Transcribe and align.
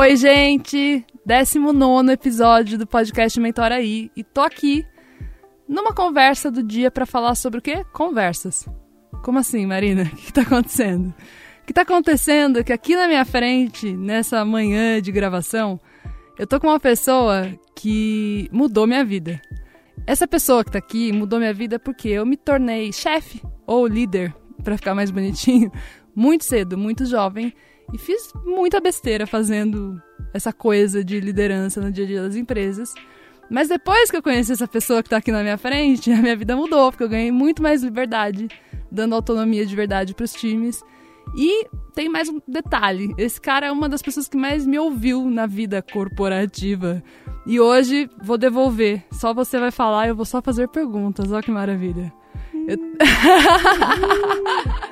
Oi, 0.00 0.16
gente! 0.16 1.04
19 1.26 2.10
episódio 2.10 2.78
do 2.78 2.86
podcast 2.86 3.38
Mentor 3.38 3.70
aí. 3.70 4.10
E 4.16 4.24
tô 4.24 4.40
aqui 4.40 4.82
numa 5.68 5.92
conversa 5.92 6.50
do 6.50 6.62
dia 6.62 6.90
para 6.90 7.04
falar 7.04 7.34
sobre 7.34 7.58
o 7.58 7.62
quê? 7.62 7.84
Conversas. 7.92 8.66
Como 9.22 9.38
assim, 9.38 9.66
Marina? 9.66 10.04
O 10.10 10.16
que 10.16 10.32
tá 10.32 10.40
acontecendo? 10.40 11.08
O 11.62 11.66
que 11.66 11.74
tá 11.74 11.82
acontecendo 11.82 12.60
é 12.60 12.64
que 12.64 12.72
aqui 12.72 12.96
na 12.96 13.06
minha 13.06 13.26
frente, 13.26 13.94
nessa 13.94 14.42
manhã 14.42 15.02
de 15.02 15.12
gravação, 15.12 15.78
eu 16.38 16.46
tô 16.46 16.58
com 16.58 16.68
uma 16.68 16.80
pessoa 16.80 17.52
que 17.76 18.48
mudou 18.50 18.86
minha 18.86 19.04
vida. 19.04 19.38
Essa 20.06 20.26
pessoa 20.26 20.64
que 20.64 20.70
tá 20.70 20.78
aqui 20.78 21.12
mudou 21.12 21.38
minha 21.38 21.52
vida 21.52 21.78
porque 21.78 22.08
eu 22.08 22.24
me 22.24 22.38
tornei 22.38 22.90
chefe 22.90 23.42
ou 23.66 23.86
líder, 23.86 24.34
para 24.64 24.78
ficar 24.78 24.94
mais 24.94 25.10
bonitinho, 25.10 25.70
muito 26.16 26.44
cedo, 26.44 26.78
muito 26.78 27.04
jovem, 27.04 27.52
e 27.92 27.98
fiz 27.98 28.32
muita 28.44 28.80
besteira 28.80 29.26
fazendo 29.26 30.00
essa 30.32 30.52
coisa 30.52 31.04
de 31.04 31.20
liderança 31.20 31.80
no 31.80 31.90
dia 31.90 32.04
a 32.04 32.06
dia 32.06 32.22
das 32.22 32.36
empresas. 32.36 32.94
Mas 33.50 33.68
depois 33.68 34.10
que 34.10 34.16
eu 34.16 34.22
conheci 34.22 34.52
essa 34.52 34.68
pessoa 34.68 35.02
que 35.02 35.08
está 35.08 35.16
aqui 35.16 35.32
na 35.32 35.42
minha 35.42 35.58
frente, 35.58 36.10
a 36.12 36.22
minha 36.22 36.36
vida 36.36 36.56
mudou, 36.56 36.92
porque 36.92 37.04
eu 37.04 37.08
ganhei 37.08 37.32
muito 37.32 37.62
mais 37.62 37.82
liberdade, 37.82 38.48
dando 38.90 39.14
autonomia 39.14 39.66
de 39.66 39.74
verdade 39.74 40.14
para 40.14 40.24
os 40.24 40.32
times. 40.32 40.82
E 41.36 41.66
tem 41.94 42.08
mais 42.08 42.28
um 42.28 42.40
detalhe: 42.46 43.12
esse 43.18 43.40
cara 43.40 43.66
é 43.66 43.72
uma 43.72 43.88
das 43.88 44.02
pessoas 44.02 44.28
que 44.28 44.36
mais 44.36 44.66
me 44.66 44.78
ouviu 44.78 45.28
na 45.30 45.46
vida 45.46 45.82
corporativa. 45.82 47.02
E 47.46 47.58
hoje 47.58 48.08
vou 48.22 48.38
devolver. 48.38 49.02
Só 49.12 49.34
você 49.34 49.58
vai 49.58 49.70
falar 49.70 50.08
eu 50.08 50.14
vou 50.14 50.24
só 50.24 50.40
fazer 50.40 50.68
perguntas. 50.68 51.32
Olha 51.32 51.42
que 51.42 51.50
maravilha. 51.50 52.12
Eu... 52.68 52.78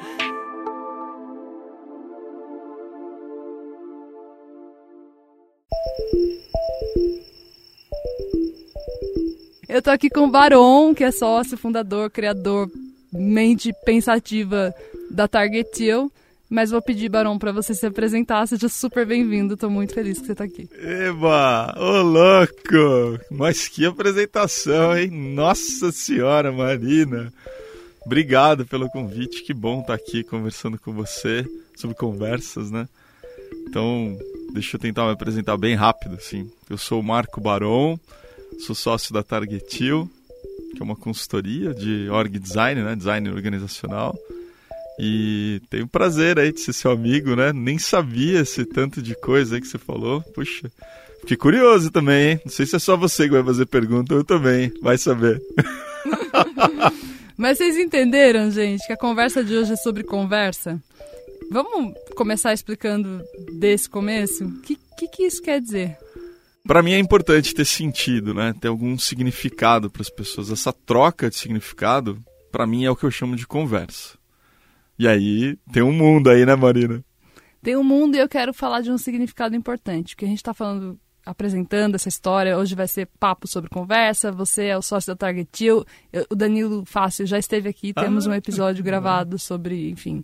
Eu 9.79 9.83
tô 9.83 9.91
aqui 9.91 10.11
com 10.11 10.25
o 10.25 10.29
Baron, 10.29 10.93
que 10.93 11.05
é 11.05 11.13
sócio, 11.13 11.57
fundador, 11.57 12.11
criador, 12.11 12.69
mente 13.13 13.73
pensativa 13.85 14.75
da 15.09 15.29
Target 15.29 15.71
Teal. 15.71 16.11
Mas 16.51 16.73
vou 16.73 16.83
pedir, 16.83 17.09
Barão, 17.09 17.39
para 17.39 17.53
você 17.53 17.73
se 17.77 17.87
apresentar. 17.87 18.45
Seja 18.49 18.69
super 18.69 19.07
bem-vindo. 19.07 19.57
Tô 19.57 19.71
muito 19.71 19.95
feliz 19.95 20.19
que 20.19 20.27
você 20.27 20.35
tá 20.35 20.43
aqui. 20.43 20.69
Eba! 20.83 21.77
Ô, 21.79 22.03
louco! 22.03 23.21
Mas 23.31 23.69
que 23.69 23.87
apresentação, 23.87 24.99
hein? 24.99 25.13
Nossa 25.13 25.93
Senhora, 25.93 26.51
Marina! 26.51 27.33
Obrigado 28.05 28.67
pelo 28.67 28.91
convite. 28.91 29.45
Que 29.45 29.55
bom 29.55 29.83
estar 29.83 29.97
tá 29.97 30.03
aqui 30.03 30.25
conversando 30.25 30.77
com 30.77 30.93
você 30.93 31.47
sobre 31.77 31.97
conversas, 31.97 32.69
né? 32.69 32.89
Então, 33.69 34.19
deixa 34.53 34.77
eu 34.77 34.81
tentar 34.81 35.07
me 35.07 35.13
apresentar 35.13 35.57
bem 35.57 35.77
rápido, 35.77 36.17
assim. 36.17 36.51
Eu 36.69 36.77
sou 36.77 36.99
o 36.99 37.05
Marco 37.05 37.41
Baron, 37.41 37.97
sou 38.59 38.75
sócio 38.75 39.13
da 39.13 39.23
Targetil, 39.23 40.11
que 40.75 40.81
é 40.81 40.85
uma 40.85 40.97
consultoria 40.97 41.73
de 41.73 42.09
org 42.11 42.39
design, 42.39 42.83
né? 42.83 42.95
Design 42.95 43.31
organizacional. 43.31 44.17
E 45.01 45.61
tenho 45.71 45.85
o 45.85 45.89
prazer 45.89 46.39
aí 46.39 46.53
de 46.53 46.61
ser 46.61 46.73
seu 46.73 46.91
amigo, 46.91 47.37
né? 47.37 47.53
Nem 47.53 47.79
sabia 47.79 48.41
esse 48.41 48.65
tanto 48.65 49.01
de 49.01 49.15
coisa 49.15 49.55
aí 49.55 49.61
que 49.61 49.69
você 49.69 49.79
falou. 49.79 50.21
Puxa, 50.35 50.71
fiquei 51.21 51.37
curioso 51.37 51.91
também, 51.91 52.33
hein? 52.33 52.41
Não 52.45 52.53
sei 52.53 52.67
se 52.67 52.77
é 52.77 52.79
só 52.79 52.97
você 52.97 53.25
que 53.25 53.35
vai 53.35 53.45
fazer 53.45 53.67
pergunta, 53.67 54.13
eu 54.13 54.25
também, 54.25 54.73
vai 54.83 54.99
saber. 54.99 55.41
Mas 57.39 57.59
vocês 57.59 57.77
entenderam, 57.77 58.51
gente, 58.51 58.85
que 58.85 58.93
a 58.93 58.97
conversa 58.97 59.45
de 59.45 59.55
hoje 59.55 59.75
é 59.75 59.77
sobre 59.77 60.03
conversa? 60.03 60.83
Vamos 61.51 61.95
começar 62.17 62.53
explicando 62.53 63.23
desse 63.53 63.89
começo? 63.89 64.45
O 64.45 64.61
que, 64.61 64.77
que, 64.99 65.09
que 65.09 65.23
isso 65.23 65.41
quer 65.41 65.61
dizer? 65.61 65.97
Para 66.69 66.83
mim 66.83 66.93
é 66.93 66.99
importante 66.99 67.55
ter 67.55 67.65
sentido, 67.65 68.35
né? 68.35 68.53
Ter 68.61 68.69
algum 68.69 68.99
significado 68.99 69.89
para 69.89 70.03
as 70.03 70.11
pessoas. 70.11 70.51
Essa 70.51 70.71
troca 70.71 71.31
de 71.31 71.37
significado, 71.37 72.23
para 72.53 72.67
mim, 72.67 72.85
é 72.85 72.91
o 72.91 72.95
que 72.95 73.05
eu 73.05 73.11
chamo 73.11 73.35
de 73.37 73.47
conversa. 73.47 74.19
E 74.99 75.09
aí 75.09 75.57
tem 75.73 75.83
um 75.83 75.95
mundo 75.95 76.29
aí, 76.29 76.45
né, 76.45 76.55
Marina? 76.55 77.03
Tem 77.63 77.75
um 77.75 77.83
mundo 77.83 78.17
e 78.17 78.19
eu 78.19 78.29
quero 78.29 78.53
falar 78.53 78.83
de 78.83 78.91
um 78.91 78.99
significado 78.99 79.57
importante, 79.57 80.15
porque 80.15 80.27
a 80.27 80.29
gente 80.29 80.41
está 80.41 80.53
falando, 80.53 81.01
apresentando 81.25 81.95
essa 81.95 82.11
história. 82.11 82.59
Hoje 82.59 82.75
vai 82.75 82.87
ser 82.87 83.09
papo 83.19 83.49
sobre 83.49 83.71
conversa. 83.71 84.31
Você 84.31 84.67
é 84.67 84.77
o 84.77 84.83
sócio 84.83 85.11
da 85.15 85.17
Target 85.17 85.49
Deal. 85.59 85.87
O 86.29 86.35
Danilo 86.35 86.85
Fácil 86.85 87.25
já 87.25 87.39
esteve 87.39 87.71
aqui. 87.71 87.95
Temos 87.95 88.27
ah, 88.27 88.31
um 88.31 88.35
episódio 88.35 88.85
gravado 88.85 89.39
sobre, 89.39 89.89
enfim, 89.89 90.23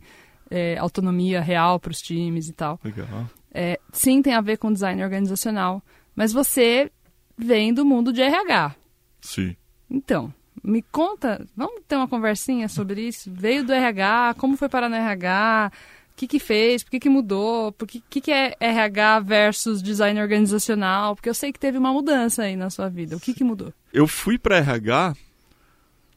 é, 0.51 0.77
autonomia 0.77 1.41
real 1.41 1.81
para 1.81 1.93
os 1.93 2.03
times 2.03 2.51
e 2.51 2.53
tal. 2.53 2.79
Legal. 2.85 3.31
É, 3.51 3.81
sim, 3.91 4.21
tem 4.21 4.35
a 4.35 4.43
ver 4.43 4.59
com 4.59 4.71
design 4.71 5.03
organizacional. 5.03 5.83
Mas 6.15 6.33
você 6.33 6.91
vem 7.37 7.73
do 7.73 7.85
mundo 7.85 8.13
de 8.13 8.23
RH. 8.23 8.75
Sim. 9.21 9.57
Então, 9.91 10.33
me 10.63 10.83
conta, 10.83 11.47
vamos 11.57 11.83
ter 11.87 11.97
uma 11.97 12.09
conversinha 12.09 12.69
sobre 12.69 13.09
isso? 13.09 13.31
Veio 13.33 13.65
do 13.65 13.73
RH, 13.73 14.35
como 14.39 14.57
foi 14.57 14.69
parar 14.69 14.89
no 14.89 14.97
RH? 14.97 15.71
O 16.13 16.17
que, 16.17 16.29
que 16.29 16.39
fez? 16.39 16.85
Por 16.85 16.93
que, 16.93 17.01
que 17.01 17.09
mudou? 17.09 17.73
Por 17.73 17.89
que, 17.89 18.03
que, 18.09 18.21
que 18.21 18.31
é 18.31 18.55
RH 18.61 19.21
versus 19.21 19.83
design 19.83 20.21
organizacional? 20.21 21.17
Porque 21.17 21.29
eu 21.29 21.35
sei 21.35 21.53
que 21.53 21.59
teve 21.59 21.77
uma 21.77 21.93
mudança 21.93 22.45
aí 22.45 22.55
na 22.55 22.71
sua 22.71 22.89
vida. 22.89 23.17
O 23.17 23.21
que, 23.21 23.35
que 23.35 23.43
mudou? 23.43 23.75
Eu 23.93 24.07
fui 24.07 24.39
para 24.39 24.59
RH, 24.59 25.15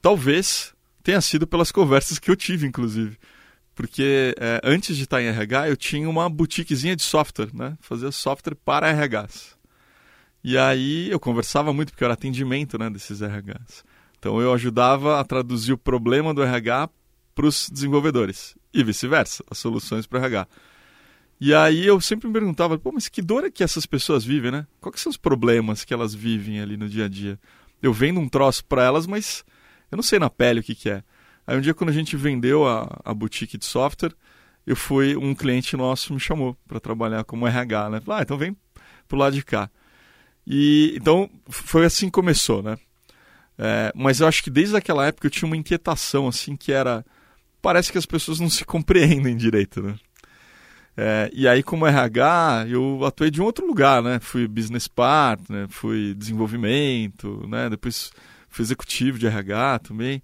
talvez 0.01 0.73
tenha 1.01 1.19
sido 1.19 1.47
pelas 1.47 1.71
conversas 1.71 2.19
que 2.19 2.29
eu 2.29 2.35
tive, 2.35 2.67
inclusive. 2.67 3.17
Porque 3.73 4.35
é, 4.39 4.61
antes 4.63 4.95
de 4.95 5.03
estar 5.03 5.21
em 5.21 5.27
RH, 5.27 5.69
eu 5.69 5.77
tinha 5.77 6.07
uma 6.09 6.29
boutiquezinha 6.29 6.95
de 6.95 7.03
software, 7.03 7.49
né? 7.53 7.75
Fazia 7.81 8.11
software 8.11 8.55
para 8.55 8.91
RHs. 8.91 9.56
E 10.47 10.57
aí 10.57 11.11
eu 11.11 11.19
conversava 11.19 11.73
muito, 11.73 11.91
porque 11.91 12.05
era 12.05 12.13
atendimento 12.13 12.79
né, 12.79 12.89
desses 12.89 13.19
RHs. 13.19 13.83
Então 14.17 14.39
eu 14.39 14.53
ajudava 14.53 15.19
a 15.19 15.23
traduzir 15.25 15.73
o 15.73 15.77
problema 15.77 16.33
do 16.33 16.41
RH 16.41 16.89
para 17.35 17.45
os 17.45 17.69
desenvolvedores 17.69 18.55
e 18.73 18.81
vice-versa, 18.81 19.43
as 19.51 19.57
soluções 19.57 20.07
para 20.07 20.21
o 20.21 20.21
RH. 20.21 20.47
E 21.41 21.53
aí 21.53 21.85
eu 21.85 21.99
sempre 21.99 22.29
me 22.29 22.33
perguntava, 22.33 22.79
pô, 22.79 22.93
mas 22.93 23.09
que 23.09 23.21
dor 23.21 23.43
é 23.43 23.51
que 23.51 23.61
essas 23.61 23.85
pessoas 23.85 24.23
vivem, 24.23 24.51
né? 24.51 24.65
Quais 24.79 25.01
são 25.01 25.09
os 25.09 25.17
problemas 25.17 25.83
que 25.83 25.93
elas 25.93 26.15
vivem 26.15 26.61
ali 26.61 26.77
no 26.77 26.87
dia 26.87 27.03
a 27.03 27.09
dia? 27.09 27.37
Eu 27.83 27.91
vendo 27.91 28.21
um 28.21 28.29
troço 28.29 28.63
para 28.63 28.85
elas, 28.85 29.05
mas 29.05 29.43
eu 29.91 29.97
não 29.97 30.03
sei 30.03 30.17
na 30.17 30.29
pele 30.29 30.61
o 30.61 30.63
que, 30.63 30.75
que 30.75 30.89
é. 30.89 31.03
Aí 31.45 31.57
um 31.57 31.61
dia 31.61 31.73
quando 31.73 31.89
a 31.89 31.93
gente 31.93 32.15
vendeu 32.15 32.65
a, 32.65 33.01
a 33.03 33.13
boutique 33.13 33.57
de 33.57 33.65
software, 33.65 34.13
eu 34.65 34.77
fui, 34.77 35.13
um 35.17 35.35
cliente 35.35 35.75
nosso 35.75 36.13
me 36.13 36.21
chamou 36.21 36.55
para 36.65 36.79
trabalhar 36.79 37.25
como 37.25 37.45
RH, 37.45 37.89
né? 37.89 37.99
Falei, 37.99 38.21
ah, 38.21 38.23
então 38.23 38.37
vem 38.37 38.55
pro 39.09 39.17
lado 39.17 39.33
de 39.33 39.43
cá. 39.43 39.69
E 40.47 40.95
então 40.95 41.29
foi 41.49 41.85
assim 41.85 42.05
que 42.05 42.13
começou, 42.13 42.63
né? 42.63 42.77
É, 43.57 43.91
mas 43.93 44.21
eu 44.21 44.27
acho 44.27 44.41
que 44.41 44.49
desde 44.49 44.77
aquela 44.77 45.05
época 45.05 45.27
eu 45.27 45.31
tinha 45.31 45.47
uma 45.47 45.57
inquietação, 45.57 46.27
assim, 46.27 46.55
que 46.55 46.71
era. 46.71 47.05
Parece 47.61 47.91
que 47.91 47.97
as 47.97 48.05
pessoas 48.05 48.39
não 48.39 48.49
se 48.49 48.63
compreendem 48.63 49.35
direito, 49.35 49.81
né? 49.81 49.95
É, 50.95 51.29
e 51.33 51.47
aí, 51.47 51.61
como 51.61 51.85
RH, 51.85 52.65
eu 52.69 53.03
atuei 53.05 53.29
de 53.29 53.41
um 53.41 53.45
outro 53.45 53.67
lugar, 53.67 54.01
né? 54.01 54.19
Fui 54.19 54.47
business 54.47 54.87
partner, 54.87 55.67
fui 55.67 56.13
desenvolvimento, 56.13 57.45
né? 57.47 57.69
Depois 57.69 58.11
fui 58.49 58.63
executivo 58.63 59.19
de 59.19 59.27
RH 59.27 59.79
também. 59.79 60.23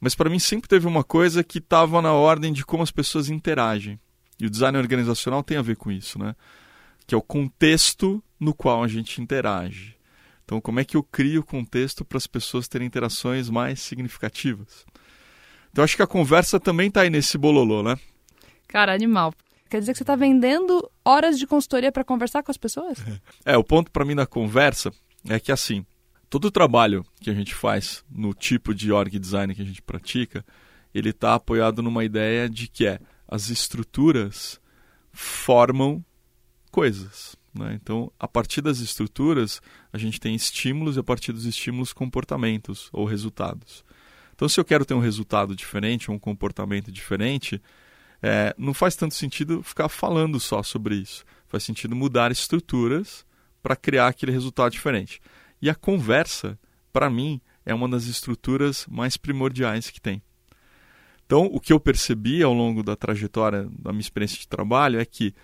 Mas 0.00 0.14
para 0.14 0.30
mim 0.30 0.38
sempre 0.38 0.68
teve 0.68 0.86
uma 0.86 1.02
coisa 1.02 1.42
que 1.42 1.58
estava 1.58 2.00
na 2.00 2.12
ordem 2.12 2.52
de 2.52 2.64
como 2.64 2.82
as 2.82 2.90
pessoas 2.90 3.28
interagem. 3.28 3.98
E 4.38 4.46
o 4.46 4.50
design 4.50 4.78
organizacional 4.78 5.42
tem 5.42 5.56
a 5.56 5.62
ver 5.62 5.76
com 5.76 5.90
isso, 5.90 6.18
né? 6.18 6.34
Que 7.06 7.14
é 7.14 7.18
o 7.18 7.22
contexto 7.22 8.22
no 8.44 8.54
qual 8.54 8.84
a 8.84 8.88
gente 8.88 9.20
interage. 9.20 9.96
Então, 10.44 10.60
como 10.60 10.78
é 10.78 10.84
que 10.84 10.96
eu 10.96 11.02
crio 11.02 11.40
o 11.40 11.44
contexto 11.44 12.04
para 12.04 12.18
as 12.18 12.26
pessoas 12.26 12.68
terem 12.68 12.86
interações 12.86 13.48
mais 13.48 13.80
significativas? 13.80 14.84
Então, 15.72 15.82
acho 15.82 15.96
que 15.96 16.02
a 16.02 16.06
conversa 16.06 16.60
também 16.60 16.88
está 16.88 17.00
aí 17.00 17.10
nesse 17.10 17.38
bololô, 17.38 17.82
né? 17.82 17.98
Cara, 18.68 18.94
animal. 18.94 19.34
Quer 19.70 19.80
dizer 19.80 19.92
que 19.92 19.98
você 19.98 20.04
está 20.04 20.14
vendendo 20.14 20.88
horas 21.04 21.38
de 21.38 21.46
consultoria 21.46 21.90
para 21.90 22.04
conversar 22.04 22.42
com 22.42 22.50
as 22.50 22.58
pessoas? 22.58 22.98
É, 23.44 23.56
o 23.56 23.64
ponto 23.64 23.90
para 23.90 24.04
mim 24.04 24.14
da 24.14 24.26
conversa 24.26 24.92
é 25.28 25.40
que, 25.40 25.50
assim, 25.50 25.84
todo 26.28 26.44
o 26.44 26.50
trabalho 26.50 27.04
que 27.20 27.30
a 27.30 27.34
gente 27.34 27.54
faz 27.54 28.04
no 28.10 28.34
tipo 28.34 28.74
de 28.74 28.92
org 28.92 29.18
design 29.18 29.54
que 29.54 29.62
a 29.62 29.64
gente 29.64 29.82
pratica, 29.82 30.44
ele 30.94 31.10
está 31.10 31.34
apoiado 31.34 31.82
numa 31.82 32.04
ideia 32.04 32.48
de 32.48 32.68
que 32.68 32.86
é 32.86 33.00
as 33.26 33.48
estruturas 33.48 34.60
formam 35.10 36.04
coisas. 36.70 37.36
Né? 37.54 37.78
Então, 37.80 38.10
a 38.18 38.26
partir 38.26 38.60
das 38.60 38.78
estruturas, 38.78 39.60
a 39.92 39.98
gente 39.98 40.18
tem 40.18 40.34
estímulos 40.34 40.96
e 40.96 41.00
a 41.00 41.04
partir 41.04 41.32
dos 41.32 41.44
estímulos, 41.44 41.92
comportamentos 41.92 42.88
ou 42.92 43.04
resultados. 43.04 43.84
Então, 44.34 44.48
se 44.48 44.58
eu 44.58 44.64
quero 44.64 44.84
ter 44.84 44.94
um 44.94 45.00
resultado 45.00 45.54
diferente, 45.54 46.10
um 46.10 46.18
comportamento 46.18 46.90
diferente, 46.90 47.62
é, 48.20 48.54
não 48.58 48.74
faz 48.74 48.96
tanto 48.96 49.14
sentido 49.14 49.62
ficar 49.62 49.88
falando 49.88 50.40
só 50.40 50.62
sobre 50.62 50.96
isso. 50.96 51.24
Faz 51.46 51.62
sentido 51.62 51.94
mudar 51.94 52.32
estruturas 52.32 53.24
para 53.62 53.76
criar 53.76 54.08
aquele 54.08 54.32
resultado 54.32 54.72
diferente. 54.72 55.20
E 55.62 55.70
a 55.70 55.74
conversa, 55.74 56.58
para 56.92 57.08
mim, 57.08 57.40
é 57.64 57.72
uma 57.72 57.88
das 57.88 58.06
estruturas 58.06 58.86
mais 58.88 59.16
primordiais 59.16 59.88
que 59.88 60.00
tem. 60.00 60.22
Então, 61.24 61.46
o 61.46 61.58
que 61.58 61.72
eu 61.72 61.80
percebi 61.80 62.42
ao 62.42 62.52
longo 62.52 62.82
da 62.82 62.96
trajetória 62.96 63.68
da 63.78 63.92
minha 63.92 64.02
experiência 64.02 64.38
de 64.38 64.48
trabalho 64.48 65.00
é 65.00 65.04
que 65.04 65.34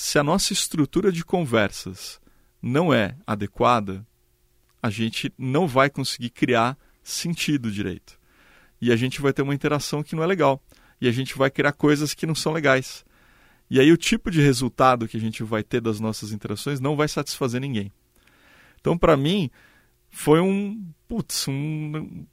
se 0.00 0.18
a 0.18 0.24
nossa 0.24 0.54
estrutura 0.54 1.12
de 1.12 1.22
conversas 1.22 2.18
não 2.62 2.90
é 2.90 3.18
adequada, 3.26 4.06
a 4.82 4.88
gente 4.88 5.30
não 5.36 5.68
vai 5.68 5.90
conseguir 5.90 6.30
criar 6.30 6.78
sentido 7.02 7.70
direito. 7.70 8.18
E 8.80 8.90
a 8.90 8.96
gente 8.96 9.20
vai 9.20 9.30
ter 9.30 9.42
uma 9.42 9.54
interação 9.54 10.02
que 10.02 10.16
não 10.16 10.22
é 10.22 10.26
legal. 10.26 10.58
E 11.02 11.06
a 11.06 11.12
gente 11.12 11.36
vai 11.36 11.50
criar 11.50 11.72
coisas 11.72 12.14
que 12.14 12.26
não 12.26 12.34
são 12.34 12.50
legais. 12.50 13.04
E 13.68 13.78
aí 13.78 13.92
o 13.92 13.96
tipo 13.96 14.30
de 14.30 14.40
resultado 14.40 15.06
que 15.06 15.18
a 15.18 15.20
gente 15.20 15.42
vai 15.42 15.62
ter 15.62 15.82
das 15.82 16.00
nossas 16.00 16.32
interações 16.32 16.80
não 16.80 16.96
vai 16.96 17.06
satisfazer 17.06 17.60
ninguém. 17.60 17.92
Então, 18.80 18.96
para 18.96 19.18
mim, 19.18 19.50
foi 20.08 20.40
um, 20.40 20.82
putz, 21.06 21.46
um 21.46 22.24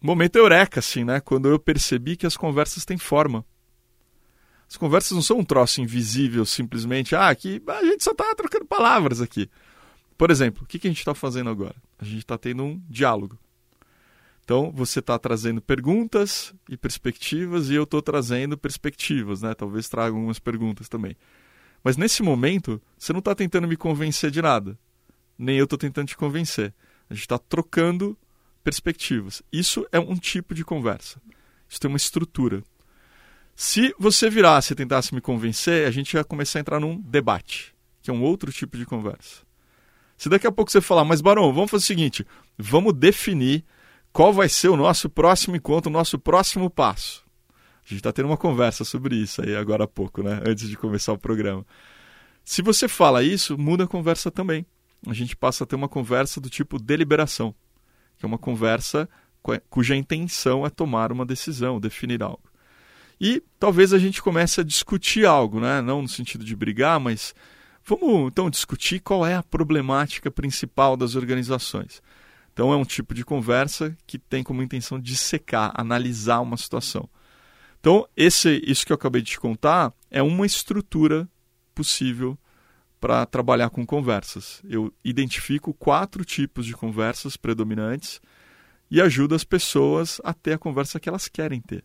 momento 0.00 0.36
eureka, 0.36 0.78
assim, 0.78 1.02
né? 1.02 1.18
Quando 1.18 1.48
eu 1.48 1.58
percebi 1.58 2.16
que 2.16 2.24
as 2.26 2.36
conversas 2.36 2.84
têm 2.84 2.98
forma. 2.98 3.44
As 4.70 4.76
conversas 4.76 5.10
não 5.10 5.22
são 5.22 5.38
um 5.40 5.44
troço 5.44 5.80
invisível, 5.80 6.46
simplesmente, 6.46 7.16
ah, 7.16 7.28
aqui 7.28 7.60
a 7.66 7.84
gente 7.84 8.04
só 8.04 8.12
está 8.12 8.32
trocando 8.36 8.64
palavras 8.64 9.20
aqui. 9.20 9.50
Por 10.16 10.30
exemplo, 10.30 10.62
o 10.62 10.66
que, 10.66 10.78
que 10.78 10.86
a 10.86 10.90
gente 10.90 11.00
está 11.00 11.12
fazendo 11.12 11.50
agora? 11.50 11.74
A 11.98 12.04
gente 12.04 12.18
está 12.18 12.38
tendo 12.38 12.62
um 12.62 12.80
diálogo. 12.88 13.36
Então, 14.44 14.70
você 14.70 15.00
está 15.00 15.18
trazendo 15.18 15.60
perguntas 15.60 16.54
e 16.68 16.76
perspectivas 16.76 17.68
e 17.68 17.74
eu 17.74 17.82
estou 17.82 18.00
trazendo 18.00 18.56
perspectivas, 18.56 19.42
né? 19.42 19.54
Talvez 19.54 19.88
traga 19.88 20.14
algumas 20.14 20.38
perguntas 20.38 20.88
também. 20.88 21.16
Mas 21.82 21.96
nesse 21.96 22.22
momento, 22.22 22.80
você 22.96 23.12
não 23.12 23.18
está 23.18 23.34
tentando 23.34 23.66
me 23.66 23.76
convencer 23.76 24.30
de 24.30 24.40
nada. 24.40 24.78
Nem 25.36 25.56
eu 25.56 25.64
estou 25.64 25.78
tentando 25.78 26.06
te 26.06 26.16
convencer. 26.16 26.72
A 27.08 27.14
gente 27.14 27.22
está 27.22 27.38
trocando 27.38 28.16
perspectivas. 28.62 29.42
Isso 29.52 29.84
é 29.90 29.98
um 29.98 30.16
tipo 30.16 30.54
de 30.54 30.64
conversa. 30.64 31.20
Isso 31.68 31.80
tem 31.80 31.88
uma 31.88 31.96
estrutura. 31.96 32.62
Se 33.62 33.94
você 33.98 34.30
virasse 34.30 34.72
e 34.72 34.74
tentasse 34.74 35.14
me 35.14 35.20
convencer, 35.20 35.86
a 35.86 35.90
gente 35.90 36.14
ia 36.14 36.24
começar 36.24 36.58
a 36.58 36.62
entrar 36.62 36.80
num 36.80 36.98
debate, 36.98 37.74
que 38.00 38.10
é 38.10 38.12
um 38.12 38.22
outro 38.22 38.50
tipo 38.50 38.78
de 38.78 38.86
conversa. 38.86 39.42
Se 40.16 40.30
daqui 40.30 40.46
a 40.46 40.50
pouco 40.50 40.72
você 40.72 40.80
falar, 40.80 41.04
mas 41.04 41.20
Barão, 41.20 41.52
vamos 41.52 41.70
fazer 41.70 41.84
o 41.84 41.86
seguinte: 41.86 42.26
vamos 42.56 42.94
definir 42.94 43.62
qual 44.14 44.32
vai 44.32 44.48
ser 44.48 44.70
o 44.70 44.78
nosso 44.78 45.10
próximo 45.10 45.56
encontro, 45.56 45.90
o 45.90 45.92
nosso 45.92 46.18
próximo 46.18 46.70
passo. 46.70 47.22
A 47.84 47.86
gente 47.86 47.98
está 47.98 48.10
tendo 48.10 48.28
uma 48.28 48.36
conversa 48.38 48.82
sobre 48.82 49.14
isso 49.14 49.42
aí 49.42 49.54
agora 49.54 49.84
há 49.84 49.86
pouco, 49.86 50.22
né? 50.22 50.40
Antes 50.42 50.66
de 50.66 50.74
começar 50.78 51.12
o 51.12 51.18
programa. 51.18 51.62
Se 52.42 52.62
você 52.62 52.88
fala 52.88 53.22
isso, 53.22 53.58
muda 53.58 53.84
a 53.84 53.86
conversa 53.86 54.30
também. 54.30 54.64
A 55.06 55.12
gente 55.12 55.36
passa 55.36 55.64
a 55.64 55.66
ter 55.66 55.76
uma 55.76 55.88
conversa 55.88 56.40
do 56.40 56.48
tipo 56.48 56.78
deliberação, 56.78 57.54
que 58.16 58.24
é 58.24 58.26
uma 58.26 58.38
conversa 58.38 59.06
cuja 59.68 59.94
intenção 59.94 60.64
é 60.64 60.70
tomar 60.70 61.12
uma 61.12 61.26
decisão, 61.26 61.78
definir 61.78 62.22
algo. 62.22 62.49
E 63.20 63.42
talvez 63.58 63.92
a 63.92 63.98
gente 63.98 64.22
comece 64.22 64.60
a 64.60 64.64
discutir 64.64 65.26
algo, 65.26 65.60
né? 65.60 65.82
não 65.82 66.02
no 66.02 66.08
sentido 66.08 66.44
de 66.44 66.56
brigar, 66.56 66.98
mas 66.98 67.34
vamos 67.84 68.28
então 68.28 68.48
discutir 68.48 69.00
qual 69.00 69.26
é 69.26 69.34
a 69.34 69.42
problemática 69.42 70.30
principal 70.30 70.96
das 70.96 71.14
organizações. 71.14 72.02
Então 72.52 72.72
é 72.72 72.76
um 72.76 72.84
tipo 72.84 73.14
de 73.14 73.24
conversa 73.24 73.96
que 74.06 74.18
tem 74.18 74.42
como 74.42 74.62
intenção 74.62 74.98
dissecar, 74.98 75.72
analisar 75.74 76.40
uma 76.40 76.56
situação. 76.56 77.08
Então, 77.78 78.06
esse, 78.14 78.62
isso 78.66 78.84
que 78.84 78.92
eu 78.92 78.96
acabei 78.96 79.22
de 79.22 79.30
te 79.30 79.40
contar 79.40 79.92
é 80.10 80.22
uma 80.22 80.44
estrutura 80.44 81.28
possível 81.74 82.38
para 83.00 83.24
trabalhar 83.24 83.70
com 83.70 83.86
conversas. 83.86 84.60
Eu 84.68 84.92
identifico 85.02 85.72
quatro 85.72 86.22
tipos 86.22 86.66
de 86.66 86.74
conversas 86.74 87.38
predominantes 87.38 88.20
e 88.90 89.00
ajudo 89.00 89.34
as 89.34 89.44
pessoas 89.44 90.20
a 90.22 90.34
ter 90.34 90.52
a 90.52 90.58
conversa 90.58 91.00
que 91.00 91.08
elas 91.08 91.26
querem 91.26 91.60
ter. 91.60 91.82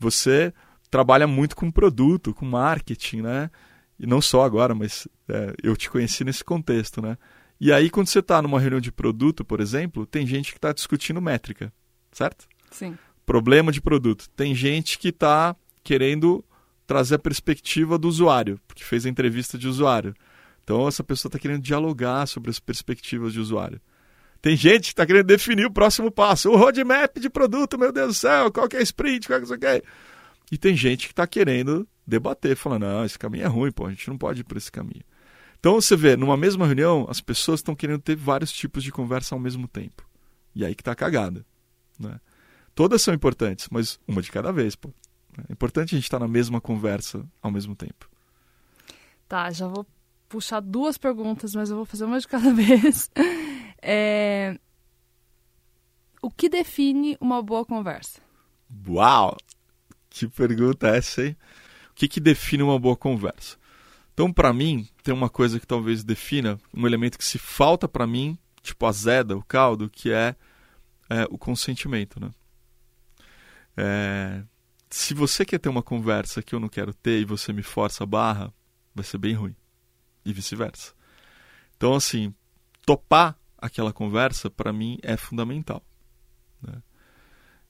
Você 0.00 0.52
trabalha 0.90 1.26
muito 1.26 1.54
com 1.54 1.70
produto, 1.70 2.34
com 2.34 2.46
marketing, 2.46 3.20
né? 3.20 3.50
E 3.98 4.06
não 4.06 4.20
só 4.20 4.42
agora, 4.42 4.74
mas 4.74 5.06
é, 5.28 5.54
eu 5.62 5.76
te 5.76 5.88
conheci 5.88 6.24
nesse 6.24 6.42
contexto, 6.42 7.00
né? 7.00 7.16
E 7.60 7.70
aí, 7.70 7.90
quando 7.90 8.06
você 8.06 8.20
está 8.20 8.40
numa 8.40 8.58
reunião 8.58 8.80
de 8.80 8.90
produto, 8.90 9.44
por 9.44 9.60
exemplo, 9.60 10.06
tem 10.06 10.26
gente 10.26 10.50
que 10.52 10.58
está 10.58 10.72
discutindo 10.72 11.20
métrica, 11.20 11.70
certo? 12.10 12.48
Sim. 12.70 12.96
Problema 13.26 13.70
de 13.70 13.82
produto. 13.82 14.28
Tem 14.30 14.54
gente 14.54 14.98
que 14.98 15.08
está 15.08 15.54
querendo 15.84 16.42
trazer 16.86 17.16
a 17.16 17.18
perspectiva 17.18 17.98
do 17.98 18.08
usuário, 18.08 18.58
porque 18.66 18.82
fez 18.82 19.04
a 19.04 19.10
entrevista 19.10 19.58
de 19.58 19.68
usuário. 19.68 20.14
Então, 20.64 20.88
essa 20.88 21.04
pessoa 21.04 21.28
está 21.28 21.38
querendo 21.38 21.62
dialogar 21.62 22.26
sobre 22.26 22.50
as 22.50 22.58
perspectivas 22.58 23.34
de 23.34 23.40
usuário. 23.40 23.80
Tem 24.42 24.56
gente 24.56 24.84
que 24.84 24.92
está 24.92 25.06
querendo 25.06 25.26
definir 25.26 25.66
o 25.66 25.70
próximo 25.70 26.10
passo. 26.10 26.50
O 26.50 26.56
roadmap 26.56 27.18
de 27.18 27.28
produto, 27.28 27.78
meu 27.78 27.92
Deus 27.92 28.08
do 28.08 28.14
céu, 28.14 28.50
qual 28.50 28.68
que 28.68 28.76
é 28.76 28.82
sprint, 28.82 29.26
qual 29.26 29.40
que 29.40 29.66
é 29.66 29.82
E 30.50 30.56
tem 30.56 30.74
gente 30.74 31.06
que 31.06 31.12
está 31.12 31.26
querendo 31.26 31.86
debater, 32.06 32.56
falando, 32.56 32.82
não, 32.82 33.04
esse 33.04 33.18
caminho 33.18 33.44
é 33.44 33.48
ruim, 33.48 33.70
pô, 33.70 33.86
a 33.86 33.90
gente 33.90 34.08
não 34.08 34.16
pode 34.16 34.40
ir 34.40 34.44
por 34.44 34.56
esse 34.56 34.72
caminho. 34.72 35.04
Então 35.58 35.74
você 35.74 35.94
vê, 35.94 36.16
numa 36.16 36.36
mesma 36.36 36.66
reunião, 36.66 37.06
as 37.08 37.20
pessoas 37.20 37.60
estão 37.60 37.74
querendo 37.74 38.00
ter 38.00 38.16
vários 38.16 38.50
tipos 38.50 38.82
de 38.82 38.90
conversa 38.90 39.34
ao 39.34 39.38
mesmo 39.38 39.68
tempo. 39.68 40.08
E 40.54 40.64
aí 40.64 40.74
que 40.74 40.80
está 40.80 40.92
a 40.92 40.96
cagada. 40.96 41.44
Né? 41.98 42.18
Todas 42.74 43.02
são 43.02 43.12
importantes, 43.12 43.68
mas 43.70 44.00
uma 44.08 44.22
de 44.22 44.32
cada 44.32 44.50
vez. 44.50 44.74
Pô. 44.74 44.90
É 45.48 45.52
importante 45.52 45.94
a 45.94 45.98
gente 45.98 46.04
estar 46.04 46.18
tá 46.18 46.24
na 46.24 46.30
mesma 46.30 46.60
conversa 46.60 47.24
ao 47.42 47.50
mesmo 47.50 47.76
tempo. 47.76 48.08
Tá, 49.28 49.50
já 49.50 49.68
vou 49.68 49.86
puxar 50.28 50.60
duas 50.60 50.96
perguntas, 50.96 51.54
mas 51.54 51.70
eu 51.70 51.76
vou 51.76 51.84
fazer 51.84 52.04
uma 52.04 52.18
de 52.18 52.26
cada 52.26 52.52
vez. 52.54 53.10
É... 53.82 54.58
O 56.22 56.30
que 56.30 56.48
define 56.48 57.16
uma 57.20 57.42
boa 57.42 57.64
conversa? 57.64 58.20
Uau! 58.86 59.36
Que 60.08 60.28
pergunta 60.28 60.88
é 60.88 60.98
essa, 60.98 61.24
hein? 61.24 61.36
O 61.90 61.94
que, 61.94 62.08
que 62.08 62.20
define 62.20 62.62
uma 62.62 62.78
boa 62.78 62.96
conversa? 62.96 63.56
Então, 64.12 64.32
para 64.32 64.52
mim, 64.52 64.88
tem 65.02 65.14
uma 65.14 65.30
coisa 65.30 65.58
que 65.58 65.66
talvez 65.66 66.04
defina, 66.04 66.58
um 66.74 66.86
elemento 66.86 67.16
que 67.16 67.24
se 67.24 67.38
falta 67.38 67.88
para 67.88 68.06
mim, 68.06 68.36
tipo 68.62 68.84
azeda, 68.84 69.36
o 69.36 69.42
caldo, 69.42 69.88
que 69.88 70.12
é, 70.12 70.34
é 71.08 71.24
o 71.30 71.38
consentimento, 71.38 72.20
né? 72.20 72.30
É, 73.76 74.42
se 74.90 75.14
você 75.14 75.44
quer 75.44 75.58
ter 75.58 75.68
uma 75.68 75.82
conversa 75.82 76.42
que 76.42 76.54
eu 76.54 76.60
não 76.60 76.68
quero 76.68 76.92
ter 76.92 77.20
e 77.20 77.24
você 77.24 77.52
me 77.52 77.62
força 77.62 78.04
a 78.04 78.06
barra, 78.06 78.52
vai 78.94 79.04
ser 79.04 79.16
bem 79.16 79.34
ruim. 79.34 79.56
E 80.24 80.32
vice-versa. 80.32 80.92
Então, 81.76 81.94
assim, 81.94 82.34
topar 82.84 83.39
aquela 83.60 83.92
conversa, 83.92 84.50
para 84.50 84.72
mim, 84.72 84.98
é 85.02 85.16
fundamental. 85.16 85.82
Né? 86.62 86.82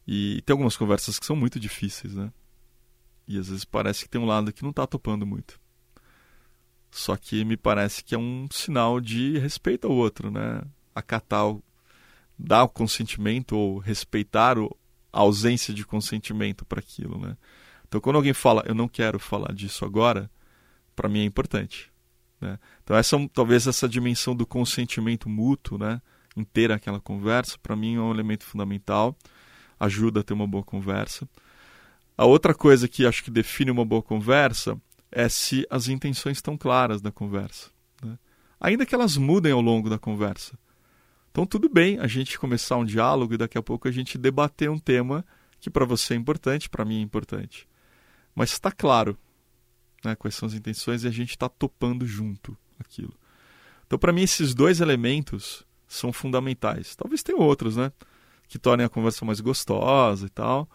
E 0.07 0.43
tem 0.43 0.55
algumas 0.55 0.77
conversas 0.77 1.19
que 1.19 1.27
são 1.27 1.37
muito 1.37 1.61
difíceis, 1.61 2.15
né? 2.15 2.33
E 3.29 3.39
às 3.39 3.49
vezes 3.49 3.65
parece 3.65 4.05
que 4.05 4.11
tem 4.11 4.21
um 4.21 4.27
lado 4.27 4.53
que 4.53 4.63
não 4.63 4.71
está 4.71 4.87
topando 4.87 5.27
muito. 5.27 5.61
Só 6.91 7.17
que 7.17 7.45
me 7.45 7.57
parece 7.57 8.03
que 8.03 8.15
é 8.15 8.19
um 8.19 8.49
sinal 8.51 9.01
de 9.01 9.39
respeito 9.39 9.87
ao 9.87 9.93
outro, 9.93 10.31
né? 10.31 10.63
Acatar, 10.95 11.47
o, 11.47 11.63
dar 12.37 12.65
o 12.65 12.69
consentimento 12.69 13.57
ou 13.57 13.79
respeitar 13.79 14.59
o, 14.59 14.77
a 15.13 15.21
ausência 15.21 15.73
de 15.73 15.87
consentimento 15.87 16.65
para 16.65 16.81
aquilo, 16.81 17.19
né? 17.19 17.37
Então, 17.87 18.01
quando 18.01 18.17
alguém 18.17 18.33
fala, 18.33 18.65
eu 18.67 18.75
não 18.75 18.89
quero 18.89 19.19
falar 19.19 19.53
disso 19.53 19.85
agora, 19.85 20.31
para 20.95 21.09
mim 21.09 21.21
é 21.21 21.25
importante. 21.25 21.90
Né? 22.41 22.59
Então, 22.83 22.97
essa 22.97 23.17
talvez 23.33 23.67
essa 23.67 23.89
dimensão 23.89 24.35
do 24.35 24.47
consentimento 24.47 25.29
mútuo, 25.29 25.79
né? 25.79 26.01
Inteira 26.37 26.77
aquela 26.77 27.01
conversa, 27.01 27.59
para 27.61 27.77
mim 27.77 27.97
é 27.97 28.01
um 28.01 28.13
elemento 28.13 28.45
fundamental, 28.45 29.17
ajuda 29.79 30.21
a 30.21 30.23
ter 30.23 30.33
uma 30.33 30.47
boa 30.47 30.63
conversa. 30.63 31.29
A 32.17 32.25
outra 32.25 32.55
coisa 32.55 32.87
que 32.87 33.05
acho 33.05 33.25
que 33.25 33.31
define 33.31 33.71
uma 33.71 33.85
boa 33.85 34.03
conversa 34.03 34.81
é 35.11 35.29
se 35.29 35.67
as 35.69 35.89
intenções 35.89 36.39
estão 36.39 36.57
claras 36.57 37.01
da 37.01 37.11
conversa. 37.11 37.71
Né? 38.03 38.17
Ainda 38.61 38.87
que 38.87 38.95
elas 38.95 39.17
mudem 39.17 39.53
ao 39.53 39.61
longo 39.61 39.91
da 39.91 39.99
conversa. 39.99 40.57
Então, 41.31 41.47
tudo 41.47 41.69
bem 41.69 41.99
a 41.99 42.07
gente 42.07 42.39
começar 42.39 42.77
um 42.77 42.85
diálogo 42.85 43.35
e 43.35 43.37
daqui 43.37 43.59
a 43.59 43.63
pouco 43.63 43.89
a 43.89 43.91
gente 43.91 44.19
debater 44.19 44.71
um 44.71 44.79
tema 44.79 45.25
que 45.59 45.71
para 45.71 45.85
você 45.85 46.15
é 46.15 46.17
importante, 46.17 46.69
para 46.69 46.85
mim 46.85 46.99
é 46.99 47.03
importante. 47.03 47.69
Mas 48.35 48.53
está 48.53 48.71
claro 48.71 49.17
né, 50.05 50.15
quais 50.15 50.35
são 50.35 50.47
as 50.47 50.55
intenções 50.55 51.05
e 51.05 51.09
a 51.09 51.11
gente 51.11 51.31
está 51.31 51.49
topando 51.49 52.07
junto 52.07 52.57
aquilo. 52.79 53.15
Então, 53.87 53.99
para 53.99 54.13
mim, 54.13 54.23
esses 54.23 54.55
dois 54.55 54.81
elementos 54.81 55.65
são 55.87 56.13
fundamentais. 56.13 56.95
Talvez 56.95 57.23
tenha 57.23 57.39
outros, 57.39 57.77
né? 57.77 57.93
Que 58.49 58.59
tornem 58.59 58.87
a 58.87 58.89
conversa 58.89 59.25
mais 59.25 59.41
gostosa 59.41 60.27
e 60.27 60.31
tal. 60.31 60.69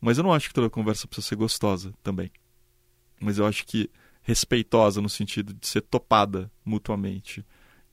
Mas 0.00 0.18
eu 0.18 0.24
não 0.24 0.32
acho 0.32 0.48
que 0.48 0.54
toda 0.54 0.68
conversa 0.68 1.06
precisa 1.06 1.28
ser 1.28 1.36
gostosa 1.36 1.94
também 2.02 2.30
mas 3.20 3.38
eu 3.38 3.46
acho 3.46 3.66
que 3.66 3.90
respeitosa 4.22 5.00
no 5.00 5.08
sentido 5.08 5.54
de 5.54 5.66
ser 5.66 5.82
topada 5.82 6.50
mutuamente 6.64 7.44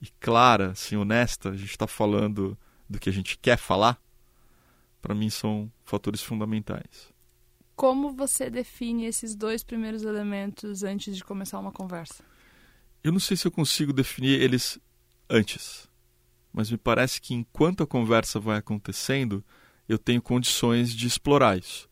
e 0.01 0.07
clara, 0.19 0.71
assim, 0.71 0.95
honesta, 0.95 1.49
a 1.49 1.55
gente 1.55 1.69
está 1.69 1.87
falando 1.87 2.57
do 2.89 2.99
que 2.99 3.09
a 3.09 3.13
gente 3.13 3.37
quer 3.37 3.57
falar, 3.57 4.01
para 5.01 5.15
mim 5.15 5.29
são 5.29 5.71
fatores 5.85 6.21
fundamentais. 6.21 7.12
Como 7.75 8.11
você 8.11 8.49
define 8.49 9.05
esses 9.05 9.35
dois 9.35 9.63
primeiros 9.63 10.03
elementos 10.03 10.83
antes 10.83 11.15
de 11.15 11.23
começar 11.23 11.59
uma 11.59 11.71
conversa? 11.71 12.23
Eu 13.03 13.11
não 13.11 13.19
sei 13.19 13.35
se 13.35 13.47
eu 13.47 13.51
consigo 13.51 13.91
definir 13.91 14.41
eles 14.41 14.79
antes, 15.29 15.89
mas 16.51 16.69
me 16.69 16.77
parece 16.77 17.19
que 17.19 17.33
enquanto 17.33 17.83
a 17.83 17.87
conversa 17.87 18.39
vai 18.39 18.57
acontecendo, 18.57 19.43
eu 19.89 19.97
tenho 19.97 20.21
condições 20.21 20.93
de 20.93 21.07
explorar 21.07 21.57
isso. 21.57 21.89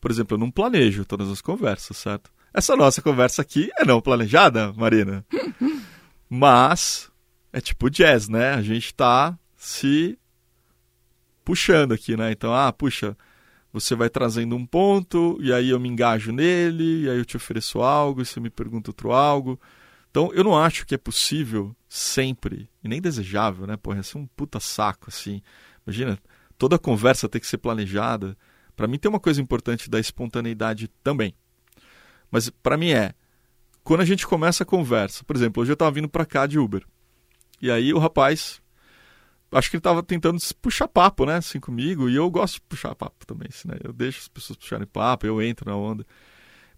Por 0.00 0.10
exemplo, 0.10 0.34
eu 0.34 0.38
não 0.38 0.50
planejo 0.50 1.04
todas 1.04 1.30
as 1.30 1.40
conversas, 1.40 1.96
certo? 1.96 2.34
essa 2.54 2.76
nossa 2.76 3.02
conversa 3.02 3.42
aqui 3.42 3.68
é 3.76 3.84
não 3.84 4.00
planejada, 4.00 4.72
Marina. 4.74 5.26
Mas 6.30 7.10
é 7.52 7.60
tipo 7.60 7.90
jazz, 7.90 8.28
né? 8.28 8.54
A 8.54 8.62
gente 8.62 8.94
tá 8.94 9.36
se 9.56 10.16
puxando 11.44 11.92
aqui, 11.92 12.16
né? 12.16 12.30
Então, 12.30 12.54
ah, 12.54 12.72
puxa, 12.72 13.16
você 13.74 13.96
vai 13.96 14.08
trazendo 14.08 14.54
um 14.54 14.64
ponto, 14.64 15.36
e 15.40 15.52
aí 15.52 15.70
eu 15.70 15.80
me 15.80 15.88
engajo 15.88 16.30
nele, 16.30 17.02
e 17.02 17.10
aí 17.10 17.18
eu 17.18 17.24
te 17.24 17.36
ofereço 17.36 17.82
algo, 17.82 18.22
e 18.22 18.24
você 18.24 18.38
me 18.38 18.48
pergunta 18.48 18.90
outro 18.90 19.10
algo. 19.10 19.60
Então, 20.12 20.30
eu 20.32 20.44
não 20.44 20.56
acho 20.56 20.86
que 20.86 20.94
é 20.94 20.98
possível 20.98 21.74
sempre, 21.88 22.70
e 22.84 22.88
nem 22.88 23.00
desejável, 23.00 23.66
né? 23.66 23.76
Porra, 23.76 23.96
ia 23.96 24.04
ser 24.04 24.16
um 24.16 24.28
puta 24.28 24.60
saco, 24.60 25.06
assim. 25.08 25.42
Imagina, 25.84 26.16
toda 26.56 26.78
conversa 26.78 27.28
tem 27.28 27.40
que 27.40 27.48
ser 27.48 27.58
planejada. 27.58 28.38
Para 28.76 28.86
mim 28.86 28.96
tem 28.96 29.08
uma 29.08 29.18
coisa 29.18 29.42
importante 29.42 29.90
da 29.90 29.98
espontaneidade 29.98 30.86
também. 31.02 31.34
Mas 32.30 32.48
para 32.50 32.76
mim 32.76 32.90
é, 32.90 33.12
quando 33.82 34.02
a 34.02 34.04
gente 34.04 34.24
começa 34.24 34.62
a 34.62 34.66
conversa, 34.66 35.24
por 35.24 35.34
exemplo, 35.34 35.62
hoje 35.62 35.72
eu 35.72 35.74
estava 35.74 35.90
vindo 35.90 36.08
para 36.08 36.24
cá 36.24 36.46
de 36.46 36.60
Uber. 36.60 36.86
E 37.60 37.72
aí 37.72 37.92
o 37.92 37.98
rapaz, 37.98 38.62
acho 39.56 39.70
que 39.70 39.76
ele 39.76 39.80
estava 39.80 40.02
tentando 40.02 40.38
puxar 40.60 40.88
papo, 40.88 41.24
né, 41.24 41.36
assim 41.36 41.60
comigo, 41.60 42.08
e 42.08 42.16
eu 42.16 42.28
gosto 42.30 42.54
de 42.54 42.60
puxar 42.62 42.94
papo 42.94 43.24
também, 43.26 43.48
assim, 43.48 43.68
né? 43.68 43.76
Eu 43.82 43.92
deixo 43.92 44.20
as 44.20 44.28
pessoas 44.28 44.56
puxarem 44.56 44.86
papo, 44.86 45.26
eu 45.26 45.40
entro 45.40 45.70
na 45.70 45.76
onda. 45.76 46.04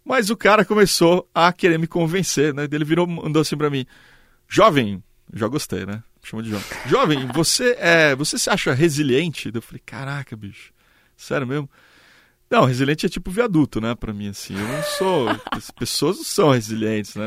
Mas 0.05 0.29
o 0.29 0.37
cara 0.37 0.63
começou 0.63 1.29
a 1.33 1.51
querer 1.51 1.77
me 1.77 1.87
convencer, 1.87 2.53
né? 2.53 2.67
Ele 2.71 2.85
virou, 2.85 3.05
andou 3.25 3.41
assim 3.41 3.57
para 3.57 3.69
mim: 3.69 3.85
"Jovem, 4.47 5.03
já 5.33 5.47
gostei, 5.47 5.85
né? 5.85 6.01
Chama 6.23 6.43
de 6.43 6.49
jovem. 6.49 6.77
Jovem, 6.85 7.27
você 7.33 7.75
é, 7.79 8.15
você 8.15 8.37
se 8.37 8.49
acha 8.49 8.73
resiliente?" 8.73 9.51
Eu 9.53 9.61
falei: 9.61 9.81
"Caraca, 9.85 10.35
bicho. 10.35 10.71
Sério 11.17 11.45
mesmo?" 11.45 11.69
Não, 12.49 12.63
resiliente 12.63 13.05
é 13.05 13.09
tipo 13.09 13.29
viaduto, 13.29 13.81
né, 13.81 13.93
para 13.93 14.13
mim 14.13 14.29
assim. 14.29 14.57
Eu 14.57 14.65
não 14.65 14.83
sou, 14.83 15.27
as 15.51 15.69
pessoas 15.69 16.15
não 16.15 16.23
são 16.23 16.51
resilientes, 16.51 17.15
né? 17.15 17.25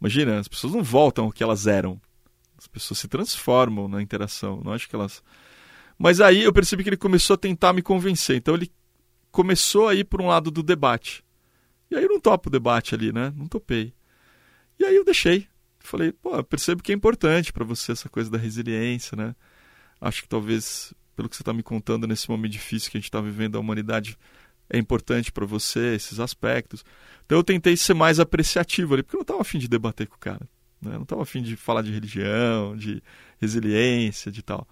Imagina, 0.00 0.38
as 0.38 0.46
pessoas 0.46 0.72
não 0.72 0.82
voltam 0.82 1.24
ao 1.24 1.32
que 1.32 1.42
elas 1.42 1.66
eram. 1.66 2.00
As 2.58 2.66
pessoas 2.66 2.98
se 2.98 3.08
transformam 3.08 3.88
na 3.88 4.00
interação, 4.00 4.62
não 4.64 4.72
acho 4.72 4.88
que 4.88 4.94
elas 4.94 5.22
Mas 5.98 6.20
aí 6.20 6.42
eu 6.42 6.52
percebi 6.52 6.82
que 6.82 6.88
ele 6.88 6.96
começou 6.96 7.34
a 7.34 7.38
tentar 7.38 7.72
me 7.72 7.82
convencer. 7.82 8.36
Então 8.36 8.54
ele 8.54 8.70
começou 9.30 9.88
a 9.88 9.94
ir 9.94 10.04
por 10.04 10.20
um 10.20 10.28
lado 10.28 10.50
do 10.50 10.62
debate. 10.62 11.24
E 11.90 11.96
aí 11.96 12.04
eu 12.04 12.08
não 12.08 12.20
topo 12.20 12.48
o 12.48 12.52
debate 12.52 12.94
ali, 12.94 13.12
né? 13.12 13.32
Não 13.36 13.46
topei. 13.46 13.92
E 14.78 14.84
aí 14.84 14.96
eu 14.96 15.04
deixei. 15.04 15.46
Falei, 15.78 16.12
pô, 16.12 16.42
percebo 16.42 16.82
que 16.82 16.92
é 16.92 16.94
importante 16.94 17.52
para 17.52 17.64
você 17.64 17.92
essa 17.92 18.08
coisa 18.08 18.30
da 18.30 18.38
resiliência, 18.38 19.16
né? 19.16 19.34
Acho 20.00 20.22
que 20.22 20.28
talvez, 20.28 20.94
pelo 21.14 21.28
que 21.28 21.36
você 21.36 21.42
está 21.42 21.52
me 21.52 21.62
contando 21.62 22.06
nesse 22.06 22.28
momento 22.28 22.52
difícil 22.52 22.90
que 22.90 22.96
a 22.96 23.00
gente 23.00 23.08
está 23.08 23.20
vivendo, 23.20 23.56
a 23.56 23.60
humanidade 23.60 24.18
é 24.70 24.78
importante 24.78 25.30
para 25.30 25.44
você, 25.44 25.94
esses 25.94 26.20
aspectos. 26.20 26.84
Então 27.26 27.38
eu 27.38 27.44
tentei 27.44 27.76
ser 27.76 27.94
mais 27.94 28.18
apreciativo 28.18 28.94
ali, 28.94 29.02
porque 29.02 29.16
eu 29.16 29.18
não 29.18 29.24
estava 29.24 29.40
afim 29.40 29.58
de 29.58 29.68
debater 29.68 30.06
com 30.06 30.16
o 30.16 30.18
cara. 30.18 30.48
Né? 30.84 30.94
Não 30.94 31.02
estava 31.02 31.22
afim 31.22 31.42
de 31.42 31.56
falar 31.56 31.82
de 31.82 31.92
religião, 31.92 32.76
de 32.76 33.02
resiliência, 33.40 34.30
de 34.30 34.42
tal. 34.42 34.66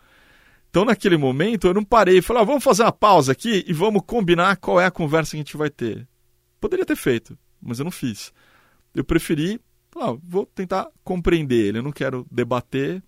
Então 0.71 0.85
naquele 0.85 1.16
momento 1.16 1.66
eu 1.66 1.75
não 1.75 1.85
parei 1.85 2.19
e 2.19 2.23
falei, 2.23 2.42
ah, 2.42 2.47
vamos 2.47 2.64
fazer 2.64 2.83
uma 2.83 2.92
pausa 2.92 3.33
aqui 3.33 3.64
e 3.66 3.73
vamos 3.73 4.02
combinar 4.07 4.57
qual 4.57 4.81
é 4.81 4.87
a 4.87 4.90
conversa 4.90 5.33
que 5.33 5.37
a 5.37 5.40
gente 5.40 5.57
vai 5.57 5.69
ter. 5.69 6.09
Poderia 6.61 6.87
ter 6.87 6.97
feito, 6.97 7.38
mas 7.61 7.78
eu 7.78 7.85
não 7.85 7.90
fiz. 7.90 8.33
Eu 8.95 9.04
preferi, 9.04 9.61
ah, 9.97 10.16
vou 10.23 10.47
tentar 10.47 10.88
compreender 11.04 11.66
ele, 11.66 11.78
eu 11.78 11.83
não 11.83 11.92
quero 11.92 12.26
debater. 12.31 13.02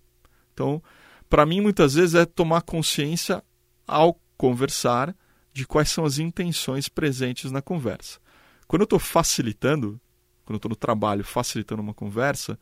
Então, 0.53 0.81
para 1.29 1.45
mim 1.45 1.59
muitas 1.59 1.95
vezes 1.95 2.13
é 2.13 2.25
tomar 2.25 2.61
consciência 2.61 3.43
ao 3.87 4.19
conversar 4.37 5.15
de 5.51 5.65
quais 5.65 5.89
são 5.89 6.05
as 6.05 6.19
intenções 6.19 6.89
presentes 6.89 7.49
na 7.49 7.61
conversa. 7.61 8.19
Quando 8.67 8.81
eu 8.81 8.85
estou 8.85 8.99
facilitando, 8.99 9.99
quando 10.43 10.55
eu 10.55 10.57
estou 10.57 10.69
no 10.69 10.75
trabalho 10.75 11.23
facilitando 11.23 11.81
uma 11.81 11.93
conversa, 11.93 12.59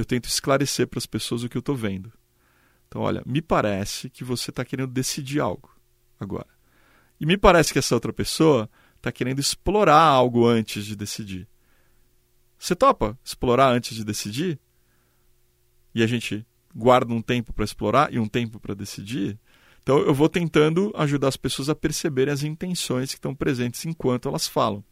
eu 0.00 0.04
tento 0.04 0.28
esclarecer 0.28 0.86
para 0.86 0.98
as 0.98 1.06
pessoas 1.06 1.42
o 1.42 1.48
que 1.48 1.56
eu 1.56 1.60
estou 1.60 1.74
vendo. 1.74 2.12
Então, 2.86 3.02
olha, 3.02 3.22
me 3.26 3.42
parece 3.42 4.08
que 4.08 4.22
você 4.22 4.50
está 4.50 4.64
querendo 4.64 4.92
decidir 4.92 5.40
algo 5.40 5.70
agora. 6.20 6.46
E 7.20 7.26
me 7.26 7.36
parece 7.36 7.72
que 7.72 7.78
essa 7.78 7.94
outra 7.94 8.12
pessoa 8.12 8.70
está 8.96 9.10
querendo 9.10 9.40
explorar 9.40 10.00
algo 10.00 10.46
antes 10.46 10.86
de 10.86 10.94
decidir. 10.94 11.48
Você 12.56 12.76
topa 12.76 13.18
explorar 13.24 13.70
antes 13.72 13.96
de 13.96 14.04
decidir? 14.04 14.60
E 15.94 16.02
a 16.02 16.06
gente 16.06 16.46
guarda 16.74 17.12
um 17.12 17.20
tempo 17.20 17.52
para 17.52 17.64
explorar 17.64 18.12
e 18.12 18.20
um 18.20 18.28
tempo 18.28 18.60
para 18.60 18.74
decidir? 18.74 19.38
Então 19.82 19.98
eu 19.98 20.14
vou 20.14 20.28
tentando 20.28 20.92
ajudar 20.96 21.28
as 21.28 21.36
pessoas 21.36 21.68
a 21.68 21.74
perceberem 21.74 22.32
as 22.32 22.44
intenções 22.44 23.10
que 23.10 23.16
estão 23.16 23.34
presentes 23.34 23.84
enquanto 23.84 24.28
elas 24.28 24.46
falam. 24.46 24.84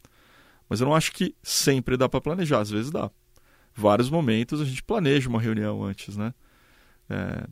Mas 0.67 0.81
eu 0.81 0.87
não 0.87 0.95
acho 0.95 1.13
que 1.13 1.33
sempre 1.41 1.95
dá 1.95 2.09
para 2.09 2.19
planejar, 2.19 2.59
às 2.59 2.69
vezes 2.69 2.91
dá. 2.91 3.09
Vários 3.77 4.09
momentos 4.09 4.59
a 4.59 4.65
gente 4.65 4.81
planeja 4.81 5.29
uma 5.29 5.39
reunião 5.39 5.83
antes, 5.83 6.17
né? 6.17 6.33
É, 7.07 7.47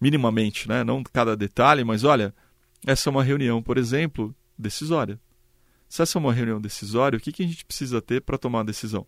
minimamente, 0.00 0.66
né? 0.66 0.82
Não 0.82 1.02
cada 1.02 1.36
detalhe, 1.36 1.84
mas 1.84 2.04
olha, 2.04 2.34
essa 2.86 3.08
é 3.08 3.10
uma 3.10 3.22
reunião, 3.22 3.62
por 3.62 3.76
exemplo, 3.76 4.34
decisória. 4.56 5.20
Se 5.86 6.00
essa 6.00 6.16
é 6.16 6.20
uma 6.20 6.32
reunião 6.32 6.58
decisória, 6.58 7.18
o 7.18 7.20
que, 7.20 7.30
que 7.30 7.42
a 7.42 7.46
gente 7.46 7.66
precisa 7.66 8.00
ter 8.00 8.22
para 8.22 8.38
tomar 8.38 8.60
uma 8.60 8.64
decisão? 8.64 9.06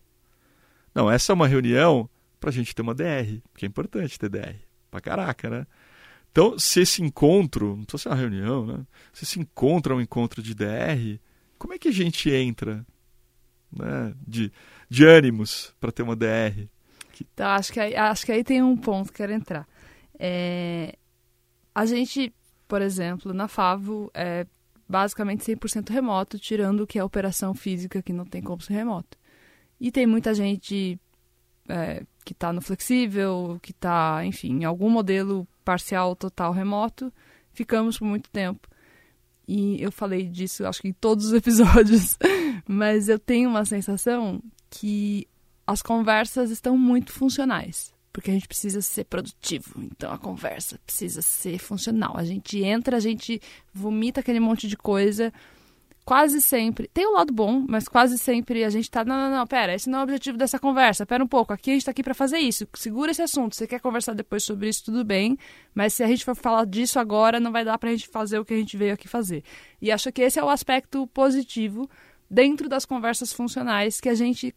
Não, 0.93 1.09
essa 1.09 1.31
é 1.31 1.33
uma 1.33 1.47
reunião 1.47 2.07
para 2.39 2.51
a 2.51 2.53
gente 2.53 2.75
ter 2.75 2.83
uma 2.83 2.93
DR, 2.93 3.41
que 3.55 3.65
é 3.65 3.67
importante 3.67 4.19
ter 4.19 4.29
DR. 4.29 4.55
Pra 4.91 5.01
caraca, 5.01 5.49
né? 5.49 5.65
Então, 6.31 6.59
se 6.59 6.81
esse 6.81 7.01
encontro, 7.01 7.75
não 7.75 7.85
precisa 7.85 8.03
ser 8.03 8.09
uma 8.09 8.15
reunião, 8.15 8.67
né? 8.67 8.85
Se 9.11 9.23
esse 9.23 9.39
encontro 9.39 9.95
é 9.95 9.97
um 9.97 10.01
encontro 10.01 10.43
de 10.43 10.53
DR, 10.53 11.19
como 11.57 11.73
é 11.73 11.79
que 11.79 11.87
a 11.87 11.93
gente 11.93 12.29
entra 12.29 12.85
né? 13.71 14.13
de, 14.27 14.51
de 14.91 15.05
ânimos 15.05 15.73
para 15.79 15.89
ter 15.89 16.03
uma 16.03 16.17
DR? 16.17 16.67
Então, 17.21 17.47
acho 17.47 17.71
que, 17.71 17.79
aí, 17.79 17.95
acho 17.95 18.25
que 18.25 18.31
aí 18.33 18.43
tem 18.43 18.61
um 18.61 18.75
ponto 18.75 19.09
que 19.09 19.19
quero 19.19 19.31
entrar. 19.31 19.65
É... 20.19 20.97
A 21.73 21.85
gente, 21.85 22.33
por 22.67 22.81
exemplo, 22.81 23.33
na 23.33 23.47
Favo, 23.47 24.11
é 24.13 24.45
basicamente 24.89 25.45
100% 25.45 25.91
remoto, 25.91 26.37
tirando 26.37 26.81
o 26.81 26.87
que 26.87 26.99
é 26.99 27.03
operação 27.03 27.53
física, 27.53 28.01
que 28.01 28.11
não 28.11 28.25
tem 28.25 28.41
como 28.41 28.61
ser 28.61 28.73
remoto. 28.73 29.17
E 29.79 29.93
tem 29.93 30.05
muita 30.05 30.33
gente 30.33 30.99
é, 31.69 32.03
que 32.25 32.33
está 32.33 32.51
no 32.51 32.59
flexível, 32.59 33.57
que 33.61 33.71
está, 33.71 34.25
enfim, 34.25 34.59
em 34.59 34.65
algum 34.65 34.89
modelo 34.89 35.47
parcial, 35.63 36.17
total, 36.17 36.51
remoto. 36.51 37.13
Ficamos 37.53 37.97
por 37.97 38.05
muito 38.05 38.29
tempo. 38.29 38.67
E 39.47 39.81
eu 39.81 39.89
falei 39.89 40.27
disso, 40.27 40.65
acho 40.65 40.81
que 40.81 40.89
em 40.89 40.93
todos 40.93 41.27
os 41.27 41.31
episódios, 41.33 42.17
mas 42.67 43.07
eu 43.07 43.17
tenho 43.17 43.49
uma 43.49 43.63
sensação 43.63 44.43
que 44.71 45.27
as 45.67 45.81
conversas 45.81 46.49
estão 46.49 46.75
muito 46.75 47.11
funcionais, 47.11 47.93
porque 48.11 48.31
a 48.31 48.33
gente 48.33 48.47
precisa 48.47 48.81
ser 48.81 49.03
produtivo. 49.03 49.79
Então 49.83 50.11
a 50.11 50.17
conversa 50.17 50.79
precisa 50.83 51.21
ser 51.21 51.59
funcional. 51.59 52.17
A 52.17 52.23
gente 52.23 52.63
entra, 52.63 52.97
a 52.97 52.99
gente 52.99 53.39
vomita 53.71 54.21
aquele 54.21 54.39
monte 54.39 54.67
de 54.67 54.75
coisa 54.75 55.31
quase 56.03 56.41
sempre. 56.41 56.89
Tem 56.93 57.07
um 57.07 57.13
lado 57.13 57.31
bom, 57.31 57.63
mas 57.67 57.87
quase 57.87 58.17
sempre 58.17 58.63
a 58.63 58.69
gente 58.69 58.89
tá. 58.89 59.05
Não, 59.05 59.15
não, 59.15 59.37
não, 59.37 59.47
pera, 59.47 59.73
esse 59.73 59.89
não 59.89 59.99
é 59.99 60.01
o 60.01 60.03
objetivo 60.03 60.37
dessa 60.37 60.59
conversa. 60.59 61.05
Pera 61.05 61.23
um 61.23 61.27
pouco, 61.27 61.53
aqui 61.53 61.71
a 61.71 61.73
gente 61.73 61.85
tá 61.85 61.91
aqui 61.91 62.03
para 62.03 62.13
fazer 62.13 62.39
isso. 62.39 62.67
Segura 62.73 63.11
esse 63.11 63.21
assunto. 63.21 63.55
Você 63.55 63.67
quer 63.67 63.79
conversar 63.79 64.13
depois 64.13 64.43
sobre 64.43 64.69
isso, 64.69 64.85
tudo 64.85 65.03
bem. 65.03 65.37
Mas 65.73 65.93
se 65.93 66.03
a 66.03 66.07
gente 66.07 66.25
for 66.25 66.35
falar 66.35 66.65
disso 66.65 66.99
agora, 66.99 67.39
não 67.39 67.51
vai 67.51 67.63
dar 67.63 67.77
pra 67.77 67.91
gente 67.91 68.07
fazer 68.07 68.39
o 68.39 68.45
que 68.45 68.53
a 68.53 68.57
gente 68.57 68.75
veio 68.75 68.93
aqui 68.93 69.07
fazer. 69.07 69.43
E 69.81 69.91
acho 69.91 70.11
que 70.11 70.21
esse 70.21 70.39
é 70.39 70.43
o 70.43 70.49
aspecto 70.49 71.07
positivo 71.07 71.89
dentro 72.31 72.69
das 72.69 72.85
conversas 72.85 73.33
funcionais 73.33 73.99
que 73.99 74.07
a 74.07 74.15
gente 74.15 74.55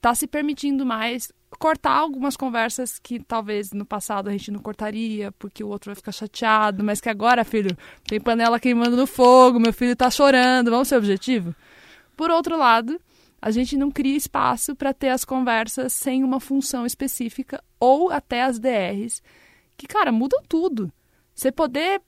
tá 0.00 0.14
se 0.14 0.26
permitindo 0.26 0.86
mais 0.86 1.30
cortar 1.58 1.92
algumas 1.92 2.36
conversas 2.36 2.98
que 2.98 3.20
talvez 3.20 3.72
no 3.72 3.84
passado 3.84 4.28
a 4.28 4.32
gente 4.32 4.50
não 4.50 4.58
cortaria, 4.58 5.30
porque 5.32 5.62
o 5.62 5.68
outro 5.68 5.90
vai 5.90 5.94
ficar 5.94 6.12
chateado, 6.12 6.82
mas 6.82 7.00
que 7.00 7.08
agora, 7.08 7.44
filho, 7.44 7.76
tem 8.08 8.18
panela 8.18 8.58
queimando 8.58 8.96
no 8.96 9.06
fogo, 9.06 9.60
meu 9.60 9.72
filho 9.72 9.94
tá 9.94 10.10
chorando, 10.10 10.70
vamos 10.70 10.88
ser 10.88 10.96
objetivo? 10.96 11.54
Por 12.16 12.30
outro 12.30 12.56
lado, 12.56 12.98
a 13.40 13.50
gente 13.50 13.76
não 13.76 13.90
cria 13.90 14.16
espaço 14.16 14.74
para 14.74 14.94
ter 14.94 15.10
as 15.10 15.24
conversas 15.24 15.92
sem 15.92 16.24
uma 16.24 16.40
função 16.40 16.86
específica 16.86 17.62
ou 17.78 18.10
até 18.10 18.42
as 18.42 18.58
DRs, 18.58 19.22
que, 19.76 19.86
cara, 19.86 20.10
mudam 20.10 20.42
tudo. 20.48 20.90
Você 21.34 21.52
poder 21.52 22.00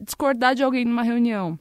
discordar 0.00 0.54
de 0.54 0.62
alguém 0.62 0.84
numa 0.84 1.02
reunião, 1.02 1.58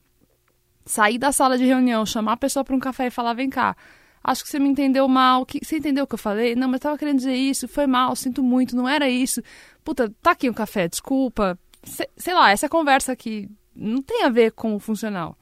sair 0.86 1.18
da 1.18 1.32
sala 1.32 1.58
de 1.58 1.66
reunião, 1.66 2.06
chamar 2.06 2.34
a 2.34 2.38
pessoa 2.38 2.64
para 2.64 2.76
um 2.76 2.80
café 2.80 3.08
e 3.08 3.12
falar: 3.12 3.34
vem 3.34 3.50
cá, 3.50 3.76
acho 4.24 4.44
que 4.44 4.50
você 4.50 4.60
me 4.60 4.70
entendeu 4.70 5.08
mal. 5.08 5.46
Que, 5.46 5.60
você 5.64 5.78
entendeu 5.78 6.04
o 6.06 6.08
que 6.08 6.16
eu 6.16 6.20
falei? 6.20 6.56
Não, 6.56 6.68
mas 6.68 6.76
eu 6.76 6.82
tava 6.82 6.98
querendo 6.98 7.18
dizer 7.18 7.36
isso, 7.36 7.68
foi 7.68 7.88
mal, 7.88 8.16
sinto 8.16 8.42
muito, 8.44 8.76
não 8.76 8.88
era 8.88 9.10
isso. 9.10 9.42
Puta, 9.84 10.14
tá 10.22 10.32
aqui 10.32 10.50
um 10.50 10.54
café, 10.54 10.88
desculpa. 10.88 11.58
Sei, 11.84 12.08
sei 12.16 12.34
lá, 12.34 12.52
essa 12.52 12.70
conversa 12.70 13.12
aqui 13.12 13.50
não 13.76 14.02
tem 14.02 14.24
a 14.24 14.30
ver 14.30 14.52
com 14.52 14.76
o 14.76 14.80
funcional. 14.80 15.38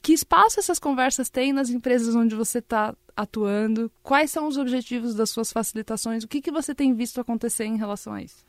Que 0.00 0.12
espaço 0.12 0.58
essas 0.58 0.78
conversas 0.78 1.30
têm 1.30 1.52
nas 1.52 1.70
empresas 1.70 2.14
onde 2.14 2.34
você 2.34 2.58
está 2.58 2.94
atuando? 3.16 3.90
Quais 4.02 4.30
são 4.30 4.48
os 4.48 4.56
objetivos 4.56 5.14
das 5.14 5.30
suas 5.30 5.52
facilitações? 5.52 6.24
O 6.24 6.28
que, 6.28 6.40
que 6.40 6.50
você 6.50 6.74
tem 6.74 6.92
visto 6.92 7.20
acontecer 7.20 7.64
em 7.64 7.76
relação 7.76 8.14
a 8.14 8.22
isso? 8.22 8.44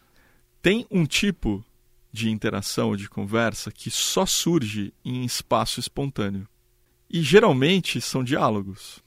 Tem 0.62 0.88
um 0.89 1.05
tipo 1.05 1.63
de 2.13 2.29
interação, 2.29 2.96
de 2.96 3.10
conversa, 3.10 3.72
que 3.72 3.89
só 3.89 4.24
surge 4.24 4.93
em 5.03 5.25
espaço 5.25 5.79
espontâneo. 5.79 6.48
E 7.10 7.24
geralmente 7.24 8.00
são 8.00 8.24
diálogos. 8.24 9.03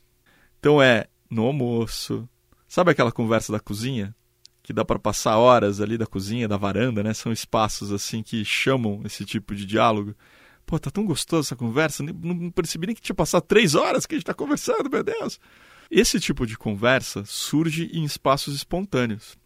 Então 0.58 0.82
é 0.82 1.06
no 1.30 1.44
almoço. 1.44 2.28
Sabe 2.66 2.90
aquela 2.90 3.12
conversa 3.12 3.52
da 3.52 3.60
cozinha? 3.60 4.12
Que 4.60 4.72
dá 4.72 4.84
para 4.84 4.98
passar 4.98 5.38
horas 5.38 5.80
ali 5.80 5.96
da 5.96 6.04
cozinha, 6.06 6.48
da 6.48 6.56
varanda, 6.56 7.00
né? 7.04 7.14
São 7.14 7.30
espaços 7.30 7.92
assim 7.92 8.25
que 8.25 8.44
chamam 8.44 9.00
esse 9.04 9.25
tipo 9.25 9.54
de 9.54 9.64
diálogo. 9.64 10.12
Pô, 10.66 10.76
tá 10.76 10.90
tão 10.90 11.06
gostosa 11.06 11.46
essa 11.46 11.56
conversa, 11.56 12.02
não 12.02 12.50
percebi 12.50 12.88
nem 12.88 12.96
que 12.96 13.00
tinha 13.00 13.14
passado 13.14 13.44
três 13.44 13.76
horas 13.76 14.04
que 14.04 14.16
a 14.16 14.18
gente 14.18 14.26
tá 14.26 14.34
conversando, 14.34 14.90
meu 14.90 15.04
Deus. 15.04 15.38
Esse 15.88 16.18
tipo 16.18 16.44
de 16.44 16.58
conversa 16.58 17.25
surge 17.25 17.88
em 17.92 18.02
espaços 18.02 18.56
espontâneos. 18.56 19.38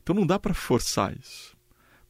Então 0.00 0.14
não 0.14 0.24
dá 0.24 0.38
para 0.38 0.54
forçar 0.54 1.18
isso. 1.18 1.57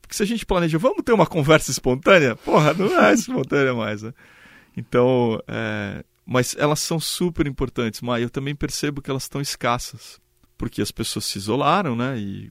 Porque 0.08 0.16
se 0.16 0.22
a 0.22 0.26
gente 0.26 0.46
planeja, 0.46 0.78
vamos 0.78 1.02
ter 1.04 1.12
uma 1.12 1.26
conversa 1.26 1.70
espontânea, 1.70 2.34
porra, 2.34 2.72
não 2.72 2.98
é 2.98 3.12
espontânea 3.12 3.74
mais, 3.74 4.02
né? 4.02 4.14
Então, 4.74 5.38
é... 5.46 6.02
mas 6.24 6.56
elas 6.58 6.80
são 6.80 6.98
super 6.98 7.46
importantes, 7.46 8.00
mas 8.00 8.22
eu 8.22 8.30
também 8.30 8.54
percebo 8.54 9.02
que 9.02 9.10
elas 9.10 9.24
estão 9.24 9.38
escassas. 9.38 10.18
Porque 10.56 10.80
as 10.80 10.90
pessoas 10.90 11.26
se 11.26 11.36
isolaram, 11.36 11.94
né? 11.94 12.18
E, 12.18 12.50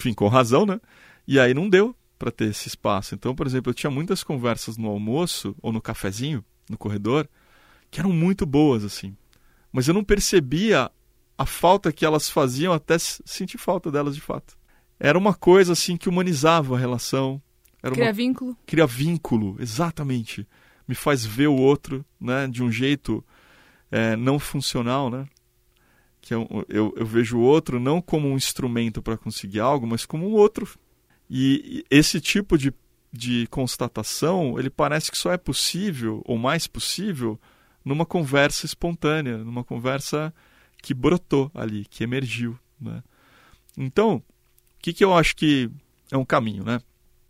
enfim, 0.00 0.12
com 0.12 0.26
razão, 0.26 0.66
né? 0.66 0.80
E 1.28 1.38
aí 1.38 1.54
não 1.54 1.68
deu 1.68 1.94
para 2.18 2.32
ter 2.32 2.46
esse 2.46 2.66
espaço. 2.66 3.14
Então, 3.14 3.36
por 3.36 3.46
exemplo, 3.46 3.70
eu 3.70 3.74
tinha 3.74 3.90
muitas 3.90 4.24
conversas 4.24 4.76
no 4.76 4.88
almoço 4.88 5.54
ou 5.62 5.72
no 5.72 5.80
cafezinho, 5.80 6.44
no 6.68 6.76
corredor, 6.76 7.28
que 7.88 8.00
eram 8.00 8.12
muito 8.12 8.44
boas, 8.44 8.82
assim. 8.82 9.16
Mas 9.72 9.86
eu 9.86 9.94
não 9.94 10.02
percebia 10.02 10.90
a 11.38 11.46
falta 11.46 11.92
que 11.92 12.04
elas 12.04 12.28
faziam 12.28 12.72
até 12.72 12.98
sentir 12.98 13.58
falta 13.58 13.92
delas 13.92 14.16
de 14.16 14.20
fato. 14.20 14.58
Era 15.00 15.18
uma 15.18 15.34
coisa, 15.34 15.72
assim, 15.72 15.96
que 15.96 16.08
humanizava 16.08 16.76
a 16.76 16.78
relação. 16.78 17.42
Era 17.82 17.94
cria 17.94 18.06
uma... 18.06 18.12
vínculo. 18.12 18.56
Cria 18.66 18.86
vínculo, 18.86 19.56
exatamente. 19.58 20.46
Me 20.86 20.94
faz 20.94 21.24
ver 21.24 21.48
o 21.48 21.56
outro, 21.56 22.04
né, 22.20 22.46
de 22.46 22.62
um 22.62 22.70
jeito 22.70 23.24
é, 23.90 24.14
não 24.14 24.38
funcional, 24.38 25.10
né? 25.10 25.26
Que 26.20 26.34
eu, 26.34 26.46
eu, 26.68 26.92
eu 26.96 27.06
vejo 27.06 27.38
o 27.38 27.40
outro 27.40 27.80
não 27.80 28.02
como 28.02 28.28
um 28.28 28.36
instrumento 28.36 29.00
para 29.00 29.16
conseguir 29.16 29.60
algo, 29.60 29.86
mas 29.86 30.04
como 30.04 30.28
um 30.28 30.32
outro 30.32 30.68
e 31.30 31.84
esse 31.88 32.20
tipo 32.20 32.58
de, 32.58 32.74
de 33.12 33.46
constatação, 33.46 34.58
ele 34.58 34.68
parece 34.68 35.12
que 35.12 35.16
só 35.16 35.32
é 35.32 35.38
possível, 35.38 36.22
ou 36.24 36.36
mais 36.36 36.66
possível, 36.66 37.40
numa 37.84 38.04
conversa 38.04 38.66
espontânea, 38.66 39.38
numa 39.38 39.62
conversa 39.62 40.34
que 40.82 40.92
brotou 40.92 41.48
ali, 41.54 41.84
que 41.84 42.02
emergiu. 42.02 42.58
Né? 42.80 43.00
Então, 43.78 44.20
que, 44.80 44.92
que 44.92 45.04
eu 45.04 45.14
acho 45.14 45.36
que 45.36 45.70
é 46.10 46.16
um 46.16 46.24
caminho, 46.24 46.64
né? 46.64 46.80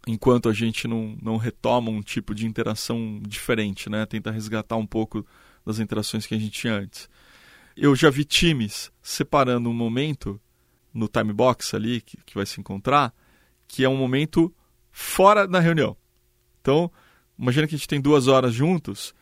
Enquanto 0.07 0.49
a 0.49 0.53
gente 0.53 0.89
não, 0.89 1.17
não 1.21 1.37
retoma 1.37 1.91
um 1.91 2.01
tipo 2.01 2.35
de 2.35 2.47
interação 2.47 3.21
diferente, 3.23 3.91
né? 3.91 4.07
Tenta 4.07 4.31
resgatar 4.31 4.77
um 4.77 4.87
pouco 4.87 5.27
das 5.65 5.79
interações 5.79 6.27
que 6.27 6.35
a 6.35 6.39
gente 6.39 6.51
tinha 6.51 6.75
antes. 6.75 7.09
Eu 7.77 7.95
já 7.95 8.11
vi 8.11 8.25
times 8.25 8.91
separando 9.03 9.69
um 9.69 9.75
momento 9.75 10.41
no 10.93 11.07
time 11.07 11.33
box 11.33 11.75
ali, 11.75 12.01
que, 12.01 12.17
que 12.25 12.35
vai 12.35 12.47
se 12.47 12.61
encontrar, 12.61 13.15
que 13.69 13.85
é 13.85 13.89
um 13.89 13.97
momento 13.97 14.55
fora 14.91 15.47
da 15.47 15.61
reunião. 15.61 15.97
Então, 16.61 16.91
imagina 17.39 17.67
que 17.67 17.75
a 17.75 17.79
gente 17.79 17.89
tem 17.89 18.01
duas 18.01 18.27
horas 18.27 18.53
juntos, 18.53 19.15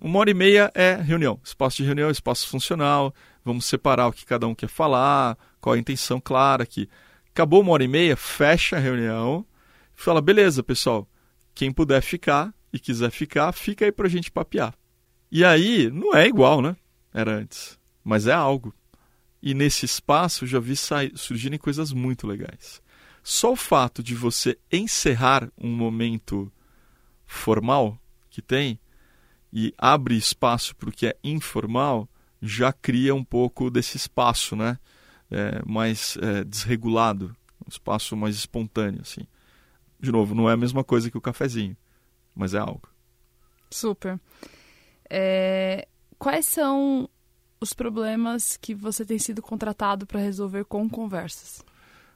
uma 0.00 0.20
hora 0.20 0.30
e 0.30 0.34
meia 0.34 0.70
é 0.74 0.94
reunião, 0.94 1.40
espaço 1.42 1.78
de 1.78 1.84
reunião, 1.84 2.10
espaço 2.10 2.48
funcional, 2.48 3.12
vamos 3.44 3.64
separar 3.64 4.06
o 4.06 4.12
que 4.12 4.24
cada 4.24 4.46
um 4.46 4.54
quer 4.54 4.68
falar, 4.68 5.36
qual 5.60 5.74
a 5.74 5.78
intenção 5.78 6.20
clara 6.20 6.62
aqui. 6.62 6.88
Acabou 7.34 7.62
uma 7.62 7.72
hora 7.72 7.82
e 7.82 7.88
meia, 7.88 8.16
fecha 8.16 8.76
a 8.76 8.78
reunião, 8.78 9.44
fala, 9.92 10.20
beleza, 10.20 10.62
pessoal, 10.62 11.10
quem 11.52 11.72
puder 11.72 12.00
ficar 12.00 12.54
e 12.72 12.78
quiser 12.78 13.10
ficar, 13.10 13.50
fica 13.50 13.84
aí 13.84 13.90
pra 13.90 14.08
gente 14.08 14.30
papear. 14.30 14.72
E 15.32 15.44
aí, 15.44 15.90
não 15.90 16.14
é 16.14 16.28
igual, 16.28 16.62
né? 16.62 16.76
Era 17.12 17.32
antes, 17.32 17.76
mas 18.04 18.28
é 18.28 18.32
algo. 18.32 18.72
E 19.42 19.52
nesse 19.52 19.84
espaço 19.84 20.46
já 20.46 20.60
vi 20.60 20.76
surgirem 21.16 21.58
coisas 21.58 21.92
muito 21.92 22.24
legais. 22.24 22.80
Só 23.20 23.50
o 23.50 23.56
fato 23.56 24.00
de 24.00 24.14
você 24.14 24.56
encerrar 24.70 25.50
um 25.58 25.74
momento 25.74 26.52
formal 27.26 27.98
que 28.30 28.40
tem 28.40 28.78
e 29.52 29.74
abre 29.76 30.16
espaço 30.16 30.76
para 30.76 30.88
o 30.88 30.92
que 30.92 31.08
é 31.08 31.16
informal, 31.24 32.08
já 32.40 32.72
cria 32.72 33.12
um 33.12 33.24
pouco 33.24 33.72
desse 33.72 33.96
espaço, 33.96 34.54
né? 34.54 34.78
É, 35.30 35.62
mais 35.66 36.16
é, 36.20 36.44
desregulado, 36.44 37.34
um 37.64 37.68
espaço 37.68 38.16
mais 38.16 38.36
espontâneo, 38.36 39.00
assim. 39.00 39.26
De 39.98 40.12
novo, 40.12 40.34
não 40.34 40.48
é 40.48 40.52
a 40.52 40.56
mesma 40.56 40.84
coisa 40.84 41.10
que 41.10 41.16
o 41.16 41.20
cafezinho, 41.20 41.76
mas 42.34 42.54
é 42.54 42.58
algo. 42.58 42.88
Super. 43.70 44.20
É, 45.08 45.88
quais 46.18 46.46
são 46.46 47.08
os 47.60 47.72
problemas 47.72 48.56
que 48.56 48.74
você 48.74 49.04
tem 49.04 49.18
sido 49.18 49.40
contratado 49.40 50.06
para 50.06 50.20
resolver 50.20 50.64
com 50.64 50.88
conversas? 50.88 51.62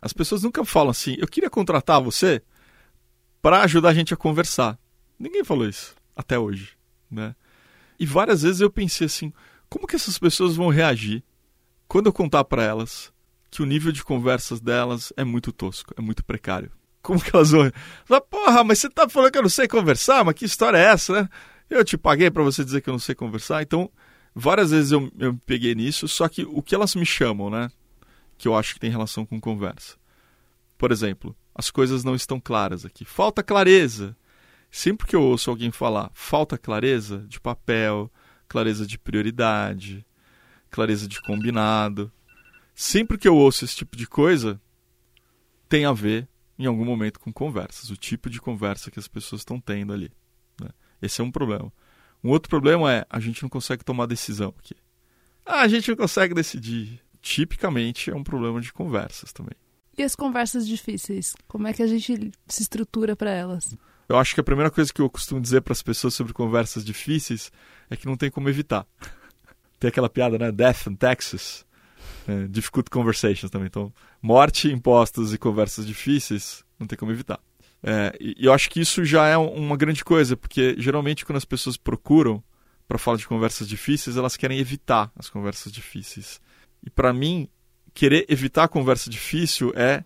As 0.01 0.13
pessoas 0.13 0.43
nunca 0.43 0.65
falam 0.65 0.91
assim: 0.91 1.17
eu 1.19 1.27
queria 1.27 1.51
contratar 1.51 2.03
você 2.03 2.43
para 3.43 3.63
ajudar 3.63 3.91
a 3.91 3.95
gente 3.95 4.15
a 4.15 4.17
conversar. 4.17 4.79
Ninguém 5.19 5.43
falou 5.43 5.69
isso 5.69 5.97
até 6.15 6.39
hoje, 6.39 6.77
né? 7.11 7.35
E 7.99 8.07
várias 8.07 8.43
vezes 8.43 8.61
eu 8.61 8.71
pensei 8.71 9.07
assim: 9.07 9.33
como 9.69 9.87
que 9.87 9.97
essas 9.97 10.19
pessoas 10.19 10.55
vão 10.55 10.69
reagir 10.69 11.25
quando 11.89 12.07
eu 12.07 12.13
contar 12.13 12.45
para 12.45 12.63
elas 12.63 13.13
que 13.51 13.63
o 13.63 13.67
nível 13.67 13.91
de 13.91 14.05
conversas 14.05 14.61
delas 14.61 15.13
é 15.17 15.25
muito 15.25 15.51
tosco, 15.51 15.95
é 15.97 16.01
muito 16.01 16.25
precário? 16.25 16.71
Como 17.03 17.21
que 17.21 17.35
elas 17.35 17.51
vão? 17.51 17.71
Falar, 18.05 18.21
Porra, 18.21 18.63
mas 18.65 18.79
você 18.79 18.91
tá 18.91 19.09
falando 19.09 19.33
que 19.33 19.39
eu 19.39 19.43
não 19.43 19.49
sei 19.49 19.67
conversar? 19.67 20.25
Mas 20.25 20.35
que 20.35 20.45
história 20.45 20.77
é 20.77 20.83
essa, 20.83 21.23
né? 21.23 21.29
Eu 21.71 21.85
te 21.85 21.97
paguei 21.97 22.31
para 22.31 22.43
você 22.43 22.65
dizer 22.65 22.83
que 22.83 22.91
eu 22.91 22.93
não 22.93 22.99
sei 22.99 23.15
conversar. 23.15 23.63
Então, 23.63 23.91
várias 24.35 24.71
vezes 24.71 24.93
eu, 24.93 25.11
eu 25.19 25.33
me 25.33 25.41
peguei 25.47 25.75
nisso, 25.75 26.07
só 26.07 26.29
que 26.29 26.43
o 26.43 26.63
que 26.63 26.75
elas 26.75 26.95
me 26.95 27.07
chamam, 27.07 27.49
né? 27.49 27.71
que 28.39 28.47
eu 28.47 28.55
acho 28.55 28.75
que 28.75 28.81
tem 28.81 28.91
relação 28.91 29.27
com 29.27 29.41
conversa. 29.41 29.97
Por 30.79 30.93
exemplo, 30.93 31.37
as 31.53 31.71
coisas 31.71 32.05
não 32.05 32.15
estão 32.15 32.41
claras 32.41 32.87
aqui. 32.87 33.05
Falta 33.05 33.43
clareza. 33.43 34.17
Sempre 34.71 35.07
que 35.07 35.17
eu 35.17 35.23
ouço 35.23 35.51
alguém 35.51 35.73
falar 35.73 36.11
falta 36.15 36.57
clareza 36.57 37.27
de 37.27 37.41
papel, 37.41 38.11
clareza 38.47 38.87
de 38.87 38.99
prioridade, 38.99 40.07
clareza 40.71 41.09
de 41.09 41.21
combinado, 41.23 42.13
sempre 42.75 43.19
que 43.19 43.27
eu 43.27 43.37
ouço 43.37 43.65
esse 43.65 43.77
tipo 43.77 43.97
de 43.97 44.07
coisa, 44.07 44.61
tem 45.69 45.85
a 45.85 45.93
ver 45.93 46.29
em 46.59 46.67
algum 46.67 46.85
momento 46.85 47.21
com 47.21 47.33
conversas, 47.33 47.91
o 47.91 47.97
tipo 47.97 48.29
de 48.29 48.41
conversa 48.41 48.91
que 48.91 48.99
as 48.99 49.07
pessoas 49.07 49.43
estão 49.43 49.61
tendo 49.61 49.93
ali. 49.93 50.11
Né? 50.61 50.71
Esse 51.01 51.21
é 51.21 51.25
um 51.25 51.31
problema. 51.31 51.73
Um 52.23 52.31
outro 52.31 52.51
problema 52.51 52.93
é 52.93 53.07
a 53.09 53.21
gente 53.21 53.43
não 53.43 53.49
consegue 53.49 53.85
tomar 53.85 54.07
decisão 54.07 54.53
aqui. 54.59 54.75
Ah, 55.47 55.61
a 55.61 55.69
gente 55.69 55.89
não 55.89 55.97
consegue 55.97 56.35
decidir 56.35 57.01
tipicamente 57.21 58.11
é 58.11 58.15
um 58.15 58.25
problema 58.25 58.61
de 58.61 58.73
conversas 58.73 59.33
também. 59.33 59.55
E 59.97 60.03
as 60.03 60.15
conversas 60.15 60.67
difíceis? 60.67 61.35
Como 61.47 61.67
é 61.67 61.73
que 61.73 61.83
a 61.83 61.87
gente 61.87 62.31
se 62.47 62.63
estrutura 62.63 63.17
para 63.17 63.31
elas? 63.31 63.77
Eu 64.09 64.17
acho 64.17 64.35
que 64.35 64.41
a 64.41 64.45
primeira 64.45 64.71
coisa 64.71 64.93
que 64.93 65.01
eu 65.01 65.11
costumo 65.11 65.41
dizer 65.41 65.61
para 65.61 65.73
as 65.73 65.83
pessoas 65.83 66.15
sobre 66.15 66.33
conversas 66.33 66.85
difíceis 66.85 67.53
é 67.91 67.97
que 67.97 68.07
não 68.07 68.17
tem 68.17 68.31
como 68.31 68.49
evitar. 68.49 68.87
Tem 69.79 69.89
aquela 69.89 70.09
piada, 70.09 70.39
né? 70.39 70.51
Death 70.53 70.89
and 70.89 70.95
Texas. 70.95 71.67
É, 72.27 72.47
difficult 72.47 72.91
conversations 72.91 73.51
também. 73.51 73.69
Então, 73.69 73.93
morte, 74.21 74.71
impostos 74.71 75.33
e 75.33 75.39
conversas 75.39 75.87
difíceis, 75.87 76.63
não 76.79 76.87
tem 76.87 76.99
como 76.99 77.11
evitar. 77.11 77.41
É, 77.83 78.17
e 78.21 78.35
eu 78.45 78.53
acho 78.53 78.69
que 78.69 78.81
isso 78.81 79.05
já 79.05 79.27
é 79.27 79.37
uma 79.37 79.77
grande 79.77 80.05
coisa, 80.05 80.37
porque 80.37 80.75
geralmente 80.79 81.25
quando 81.25 81.37
as 81.37 81.45
pessoas 81.45 81.77
procuram 81.77 82.43
para 82.87 82.99
falar 82.99 83.17
de 83.17 83.27
conversas 83.27 83.69
difíceis, 83.69 84.17
elas 84.17 84.37
querem 84.37 84.59
evitar 84.59 85.13
as 85.17 85.31
conversas 85.31 85.73
difíceis. 85.73 86.41
E 86.85 86.91
para 86.91 87.13
mim, 87.13 87.49
querer 87.95 88.27
evitar 88.29 88.65
a 88.65 88.69
conversa 88.69 89.09
difícil 89.09 89.73
é 89.77 90.05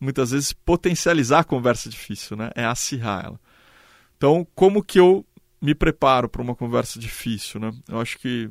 muitas 0.00 0.30
vezes 0.30 0.52
potencializar 0.52 1.40
a 1.40 1.44
conversa 1.44 1.88
difícil, 1.88 2.36
né? 2.36 2.50
É 2.54 2.64
acirrar 2.64 3.24
ela. 3.24 3.40
Então, 4.16 4.46
como 4.54 4.82
que 4.82 4.98
eu 4.98 5.24
me 5.60 5.74
preparo 5.74 6.28
para 6.28 6.42
uma 6.42 6.54
conversa 6.54 6.98
difícil, 6.98 7.60
né? 7.60 7.72
Eu 7.88 8.00
acho 8.00 8.18
que 8.18 8.50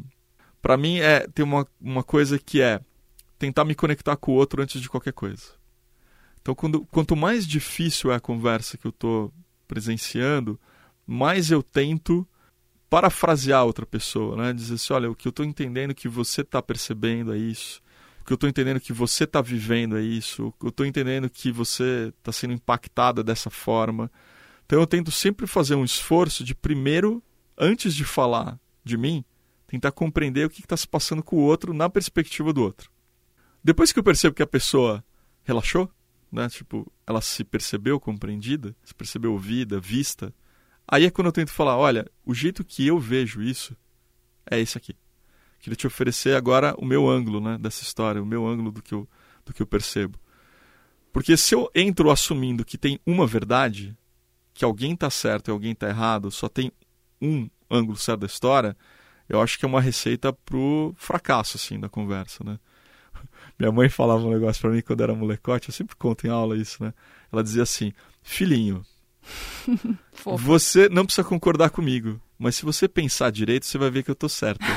para 0.62 0.78
mim 0.78 1.00
é 1.00 1.28
tem 1.28 1.44
uma, 1.44 1.68
uma 1.80 2.04
coisa 2.04 2.38
que 2.40 2.62
é 2.62 2.82
tentar 3.38 3.66
me 3.66 3.76
conectar 3.76 4.16
com 4.16 4.32
o 4.32 4.36
outro 4.36 4.62
antes 4.62 4.82
de 4.82 4.90
qualquer 4.90 5.14
coisa. 5.14 5.58
Então, 6.42 6.56
quando, 6.56 6.86
quanto 6.86 7.16
mais 7.16 7.46
difícil 7.46 8.12
é 8.12 8.16
a 8.16 8.22
conversa 8.22 8.78
que 8.78 8.88
eu 8.88 8.92
estou 8.92 9.34
presenciando, 9.68 10.60
mais 11.06 11.52
eu 11.52 11.62
tento 11.62 12.26
parafrasear 12.90 13.66
outra 13.66 13.86
pessoa, 13.86 14.38
né? 14.38 14.54
Dizer 14.54 14.76
assim, 14.76 14.94
olha, 14.94 15.12
o 15.12 15.16
que 15.16 15.28
eu 15.28 15.30
estou 15.32 15.46
entendendo 15.46 15.94
que 15.94 16.08
você 16.08 16.42
está 16.42 16.62
percebendo 16.62 17.34
é 17.34 17.38
isso, 17.38 17.82
o 18.22 18.26
que 18.26 18.32
eu 18.32 18.36
estou 18.36 18.50
entendendo 18.50 18.80
que 18.80 18.94
você 18.94 19.26
está 19.26 19.42
vivendo 19.42 19.98
é 19.98 20.02
isso, 20.02 20.48
o 20.48 20.52
que 20.54 20.66
eu 20.66 20.70
estou 20.70 20.86
entendendo 20.86 21.30
que 21.30 21.52
você 21.52 22.14
está 22.18 22.32
sendo 22.32 22.54
impactada 22.54 23.24
dessa 23.24 23.50
forma. 23.50 24.10
Então 24.66 24.80
eu 24.80 24.88
tento 24.88 25.12
sempre 25.12 25.48
fazer 25.48 25.76
um 25.76 25.84
esforço 25.84 26.44
de 26.44 26.56
primeiro, 26.56 27.22
antes 27.58 27.94
de 27.94 28.06
falar 28.06 28.58
de 28.84 28.98
mim, 28.98 29.24
tentar 29.68 29.92
compreender 29.92 30.46
o 30.46 30.50
que 30.50 30.62
está 30.62 30.76
se 30.76 30.88
passando 30.88 31.22
com 31.22 31.36
o 31.36 31.42
outro 31.42 31.74
na 31.74 31.90
perspectiva 31.90 32.52
do 32.52 32.64
outro. 32.64 32.90
Depois 33.64 33.92
que 33.92 34.00
eu 34.00 34.04
percebo 34.04 34.36
que 34.36 34.44
a 34.44 34.48
pessoa 34.48 35.04
relaxou, 35.44 35.92
né? 36.32 36.50
Tipo, 36.50 36.92
ela 37.06 37.22
se 37.22 37.44
percebeu 37.44 38.00
compreendida, 38.00 38.76
se 38.84 38.94
percebeu 38.94 39.34
ouvida, 39.34 39.80
vista, 39.80 40.34
Aí 40.88 41.06
é 41.06 41.12
quando 41.12 41.28
eu 41.28 41.34
tento 41.34 41.52
falar, 41.52 41.76
olha, 41.76 42.10
o 42.26 42.34
jeito 42.34 42.64
que 42.64 42.88
eu 42.88 42.98
vejo 42.98 43.42
isso 43.42 43.76
é 44.50 44.60
esse 44.60 44.78
aqui. 44.78 44.96
Queria 45.60 45.76
te 45.76 45.86
oferecer 45.86 46.36
agora 46.36 46.74
o 46.78 46.86
meu 46.86 47.10
ângulo 47.10 47.42
né, 47.42 47.58
dessa 47.58 47.84
história, 47.84 48.24
o 48.24 48.26
meu 48.26 48.48
ângulo 48.48 48.72
do 48.72 48.82
que, 48.82 48.94
eu, 48.94 49.08
do 49.46 49.54
que 49.54 49.62
eu 49.62 49.68
percebo. 49.68 50.18
Porque 51.12 51.36
se 51.36 51.54
eu 51.54 51.70
entro 51.76 52.10
assumindo 52.10 52.64
que 52.64 52.78
tem 52.78 53.02
uma 53.06 53.28
verdade, 53.28 53.98
que 54.54 54.64
alguém 54.64 54.94
está 54.94 55.10
certo 55.10 55.50
e 55.50 55.52
alguém 55.52 55.74
está 55.74 55.90
errado, 55.90 56.32
só 56.32 56.48
tem 56.48 56.72
um 57.22 57.50
ângulo 57.70 57.98
certo 57.98 58.22
da 58.22 58.28
história, 58.28 58.78
eu 59.30 59.42
acho 59.42 59.58
que 59.58 59.66
é 59.66 59.68
uma 59.68 59.82
receita 59.82 60.32
pro 60.32 60.94
fracasso 60.98 61.58
assim 61.58 61.80
da 61.80 61.90
conversa, 61.90 62.44
né? 62.44 62.60
Minha 63.58 63.72
mãe 63.72 63.90
falava 63.90 64.24
um 64.24 64.32
negócio 64.32 64.62
para 64.62 64.72
mim 64.72 64.82
quando 64.82 65.02
era 65.02 65.14
molecote, 65.14 65.70
eu 65.70 65.74
sempre 65.74 65.96
conto 65.96 66.28
em 66.28 66.30
aula 66.30 66.58
isso, 66.58 66.84
né? 66.84 66.94
Ela 67.32 67.44
dizia 67.44 67.64
assim: 67.64 67.94
"Filhinho, 68.22 68.84
você 70.38 70.90
não 70.90 71.06
precisa 71.06 71.28
concordar 71.28 71.70
comigo, 71.70 72.20
mas 72.38 72.56
se 72.56 72.66
você 72.66 72.88
pensar 72.88 73.32
direito, 73.32 73.66
você 73.66 73.78
vai 73.78 73.90
ver 73.90 74.04
que 74.04 74.12
eu 74.12 74.16
tô 74.16 74.30
certo." 74.30 74.66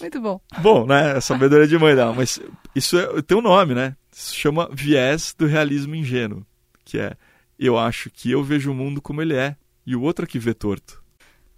Muito 0.00 0.20
bom. 0.20 0.40
Bom, 0.60 0.86
né? 0.86 1.12
A 1.12 1.20
sabedoria 1.20 1.66
de 1.66 1.76
mãe 1.76 1.94
dela, 1.94 2.12
mas 2.12 2.40
isso 2.74 2.96
é, 2.98 3.20
tem 3.22 3.36
um 3.36 3.42
nome, 3.42 3.74
né? 3.74 3.96
Isso 4.12 4.34
chama 4.34 4.68
viés 4.72 5.34
do 5.36 5.46
realismo 5.46 5.94
ingênuo, 5.94 6.46
que 6.84 6.98
é 6.98 7.16
eu 7.58 7.76
acho 7.76 8.08
que 8.10 8.30
eu 8.30 8.42
vejo 8.42 8.70
o 8.70 8.74
mundo 8.74 9.02
como 9.02 9.20
ele 9.20 9.34
é 9.34 9.56
e 9.84 9.96
o 9.96 10.02
outro 10.02 10.24
é 10.24 10.28
que 10.28 10.38
vê 10.38 10.54
torto. 10.54 11.02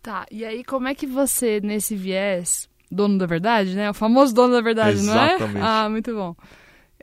Tá, 0.02 0.26
e 0.30 0.44
aí 0.44 0.64
como 0.64 0.88
é 0.88 0.94
que 0.94 1.06
você, 1.06 1.60
nesse 1.60 1.94
viés, 1.94 2.68
dono 2.90 3.18
da 3.18 3.26
verdade, 3.26 3.74
né? 3.74 3.90
O 3.90 3.94
famoso 3.94 4.34
dono 4.34 4.54
da 4.54 4.60
verdade, 4.60 4.98
Exatamente. 4.98 5.54
não 5.54 5.60
é? 5.60 5.62
Ah, 5.62 5.88
muito 5.90 6.14
bom. 6.14 6.34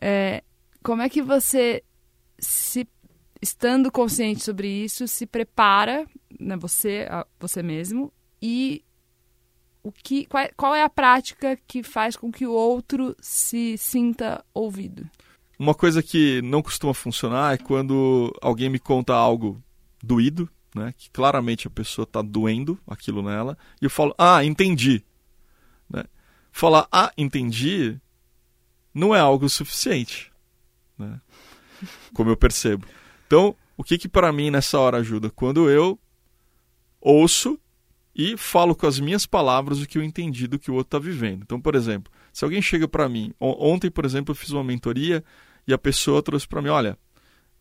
É, 0.02 0.44
como 0.84 1.02
é 1.02 1.10
que 1.10 1.22
você, 1.22 1.84
se 2.40 2.88
estando 3.42 3.92
consciente 3.92 4.44
sobre 4.44 4.68
isso, 4.68 5.08
se 5.08 5.26
prepara, 5.26 6.08
né, 6.40 6.58
você, 6.58 7.08
você 7.40 7.62
mesmo, 7.62 8.12
e 8.42 8.84
o 9.84 9.92
que, 9.92 10.26
qual, 10.26 10.44
é, 10.44 10.52
qual 10.58 10.76
é 10.76 10.84
a 10.84 10.90
prática 10.90 11.58
que 11.68 11.84
faz 11.84 12.16
com 12.16 12.32
que 12.32 12.46
o 12.46 12.52
outro 12.52 13.16
se 13.22 13.78
sinta 13.78 14.44
ouvido? 14.54 15.10
Uma 15.58 15.74
coisa 15.74 16.04
que 16.04 16.42
não 16.42 16.62
costuma 16.62 16.94
funcionar 16.94 17.54
é 17.54 17.58
quando 17.58 18.34
alguém 18.42 18.70
me 18.70 18.80
conta 18.80 19.14
algo 19.14 19.62
doído, 20.04 20.50
né, 20.78 20.94
que 20.98 21.10
claramente 21.10 21.68
a 21.68 21.72
pessoa 21.72 22.04
está 22.04 22.22
doendo 22.22 22.80
aquilo 22.88 23.22
nela, 23.22 23.58
e 23.82 23.86
eu 23.86 23.90
falo, 23.90 24.14
ah, 24.18 24.44
entendi. 24.44 25.04
Né? 25.90 26.04
Falar, 26.52 26.88
ah, 26.92 27.12
entendi, 27.18 28.00
não 28.94 29.14
é 29.14 29.20
algo 29.20 29.50
suficiente, 29.50 30.32
né? 30.98 31.20
como 32.14 32.30
eu 32.30 32.38
percebo. 32.38 32.88
Então, 33.26 33.56
o 33.76 33.84
que, 33.84 33.98
que 33.98 34.08
para 34.08 34.32
mim 34.32 34.50
nessa 34.50 34.80
hora 34.80 34.98
ajuda? 34.98 35.30
Quando 35.30 35.70
eu 35.70 36.00
ouço 37.02 37.60
e 38.16 38.36
falo 38.36 38.76
com 38.76 38.88
as 38.88 39.00
minhas 39.00 39.26
palavras 39.26 39.80
o 39.80 39.88
que 39.88 39.98
eu 39.98 40.04
entendi 40.04 40.48
do 40.48 40.58
que 40.58 40.72
o 40.72 40.74
outro 40.74 40.98
está 40.98 41.00
vivendo. 41.00 41.44
Então, 41.44 41.62
por 41.62 41.76
exemplo, 41.76 42.12
se 42.34 42.44
alguém 42.44 42.62
chega 42.62 42.88
para 42.88 43.08
mim, 43.08 43.32
ontem, 43.40 43.92
por 43.92 44.06
exemplo, 44.06 44.32
eu 44.32 44.36
fiz 44.36 44.50
uma 44.50 44.64
mentoria 44.64 45.24
e 45.68 45.74
a 45.74 45.78
pessoa 45.78 46.24
trouxe 46.24 46.48
para 46.48 46.62
mim, 46.62 46.70
olha, 46.70 46.98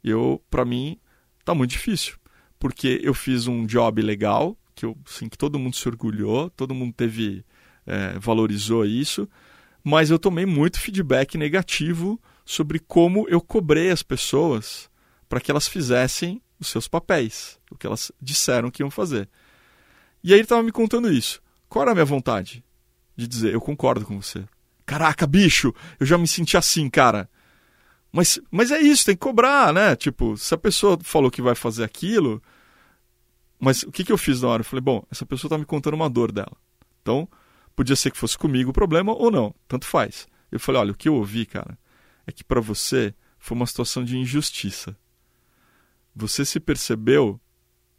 eu, 0.02 0.42
para 0.48 0.64
mim, 0.64 0.98
tá 1.44 1.54
muito 1.54 1.72
difícil 1.72 2.16
porque 2.58 3.00
eu 3.02 3.14
fiz 3.14 3.46
um 3.46 3.66
job 3.66 4.00
legal, 4.02 4.56
que, 4.74 4.84
eu, 4.84 4.96
assim, 5.06 5.28
que 5.28 5.38
todo 5.38 5.58
mundo 5.58 5.76
se 5.76 5.88
orgulhou, 5.88 6.50
todo 6.50 6.74
mundo 6.74 6.92
teve 6.92 7.44
é, 7.86 8.18
valorizou 8.18 8.84
isso, 8.84 9.28
mas 9.82 10.10
eu 10.10 10.18
tomei 10.18 10.44
muito 10.44 10.80
feedback 10.80 11.38
negativo 11.38 12.20
sobre 12.44 12.78
como 12.78 13.28
eu 13.28 13.40
cobrei 13.40 13.90
as 13.90 14.02
pessoas 14.02 14.90
para 15.28 15.40
que 15.40 15.50
elas 15.50 15.68
fizessem 15.68 16.42
os 16.58 16.68
seus 16.68 16.88
papéis, 16.88 17.58
o 17.70 17.76
que 17.76 17.86
elas 17.86 18.10
disseram 18.20 18.70
que 18.70 18.82
iam 18.82 18.90
fazer. 18.90 19.28
E 20.22 20.32
aí 20.32 20.38
ele 20.38 20.44
estava 20.44 20.62
me 20.62 20.72
contando 20.72 21.12
isso. 21.12 21.40
Qual 21.68 21.82
era 21.82 21.92
a 21.92 21.94
minha 21.94 22.04
vontade? 22.04 22.64
De 23.16 23.26
dizer, 23.26 23.52
eu 23.52 23.60
concordo 23.60 24.04
com 24.04 24.20
você. 24.20 24.44
Caraca, 24.84 25.26
bicho, 25.26 25.74
eu 25.98 26.06
já 26.06 26.16
me 26.18 26.28
senti 26.28 26.56
assim, 26.56 26.88
cara. 26.88 27.28
Mas, 28.12 28.40
mas 28.50 28.70
é 28.70 28.80
isso, 28.80 29.04
tem 29.04 29.14
que 29.14 29.20
cobrar, 29.20 29.72
né? 29.72 29.94
Tipo, 29.96 30.36
se 30.36 30.54
a 30.54 30.58
pessoa 30.58 30.98
falou 31.02 31.30
que 31.30 31.42
vai 31.42 31.54
fazer 31.54 31.84
aquilo. 31.84 32.42
Mas 33.58 33.82
o 33.82 33.92
que, 33.92 34.04
que 34.04 34.12
eu 34.12 34.18
fiz 34.18 34.42
na 34.42 34.48
hora? 34.48 34.60
Eu 34.60 34.64
falei, 34.64 34.82
bom, 34.82 35.02
essa 35.10 35.26
pessoa 35.26 35.48
está 35.48 35.58
me 35.58 35.64
contando 35.64 35.94
uma 35.94 36.10
dor 36.10 36.30
dela. 36.32 36.56
Então, 37.02 37.28
podia 37.74 37.96
ser 37.96 38.10
que 38.10 38.18
fosse 38.18 38.36
comigo 38.36 38.70
o 38.70 38.74
problema 38.74 39.12
ou 39.12 39.30
não, 39.30 39.54
tanto 39.68 39.86
faz. 39.86 40.26
Eu 40.50 40.60
falei, 40.60 40.80
olha, 40.80 40.92
o 40.92 40.96
que 40.96 41.08
eu 41.08 41.14
ouvi, 41.14 41.46
cara, 41.46 41.78
é 42.26 42.32
que 42.32 42.44
para 42.44 42.60
você 42.60 43.14
foi 43.38 43.56
uma 43.56 43.66
situação 43.66 44.04
de 44.04 44.16
injustiça. 44.16 44.96
Você 46.14 46.44
se 46.44 46.58
percebeu 46.58 47.40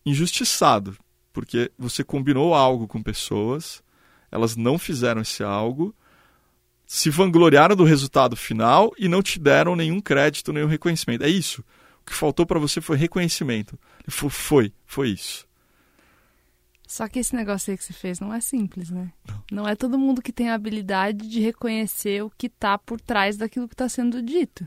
injustiçado, 0.05 0.97
porque 1.31 1.71
você 1.77 2.03
combinou 2.03 2.53
algo 2.53 2.87
com 2.87 3.01
pessoas, 3.03 3.83
elas 4.31 4.55
não 4.55 4.79
fizeram 4.79 5.21
esse 5.21 5.43
algo 5.43 5.95
se 6.87 7.09
vangloriaram 7.09 7.75
do 7.75 7.83
resultado 7.83 8.37
final 8.37 8.93
e 8.97 9.09
não 9.09 9.21
te 9.21 9.37
deram 9.37 9.75
nenhum 9.75 9.99
crédito, 9.99 10.53
nenhum 10.53 10.67
reconhecimento. 10.67 11.25
É 11.25 11.29
isso. 11.29 11.61
O 12.01 12.05
que 12.05 12.13
faltou 12.13 12.45
para 12.45 12.57
você 12.57 12.79
foi 12.79 12.95
reconhecimento. 12.95 13.77
Foi, 14.07 14.29
foi, 14.29 14.73
foi 14.85 15.09
isso. 15.09 15.45
Só 16.87 17.05
que 17.09 17.19
esse 17.19 17.35
negócio 17.35 17.69
aí 17.69 17.77
que 17.77 17.83
você 17.83 17.91
fez 17.91 18.21
não 18.21 18.33
é 18.33 18.39
simples, 18.39 18.89
né? 18.89 19.11
Não, 19.27 19.43
não 19.51 19.67
é 19.67 19.75
todo 19.75 19.99
mundo 19.99 20.21
que 20.21 20.31
tem 20.31 20.49
a 20.49 20.53
habilidade 20.53 21.27
de 21.27 21.41
reconhecer 21.41 22.23
o 22.23 22.29
que 22.29 22.47
está 22.47 22.77
por 22.77 23.01
trás 23.01 23.35
daquilo 23.35 23.67
que 23.67 23.73
está 23.73 23.89
sendo 23.89 24.21
dito. 24.21 24.65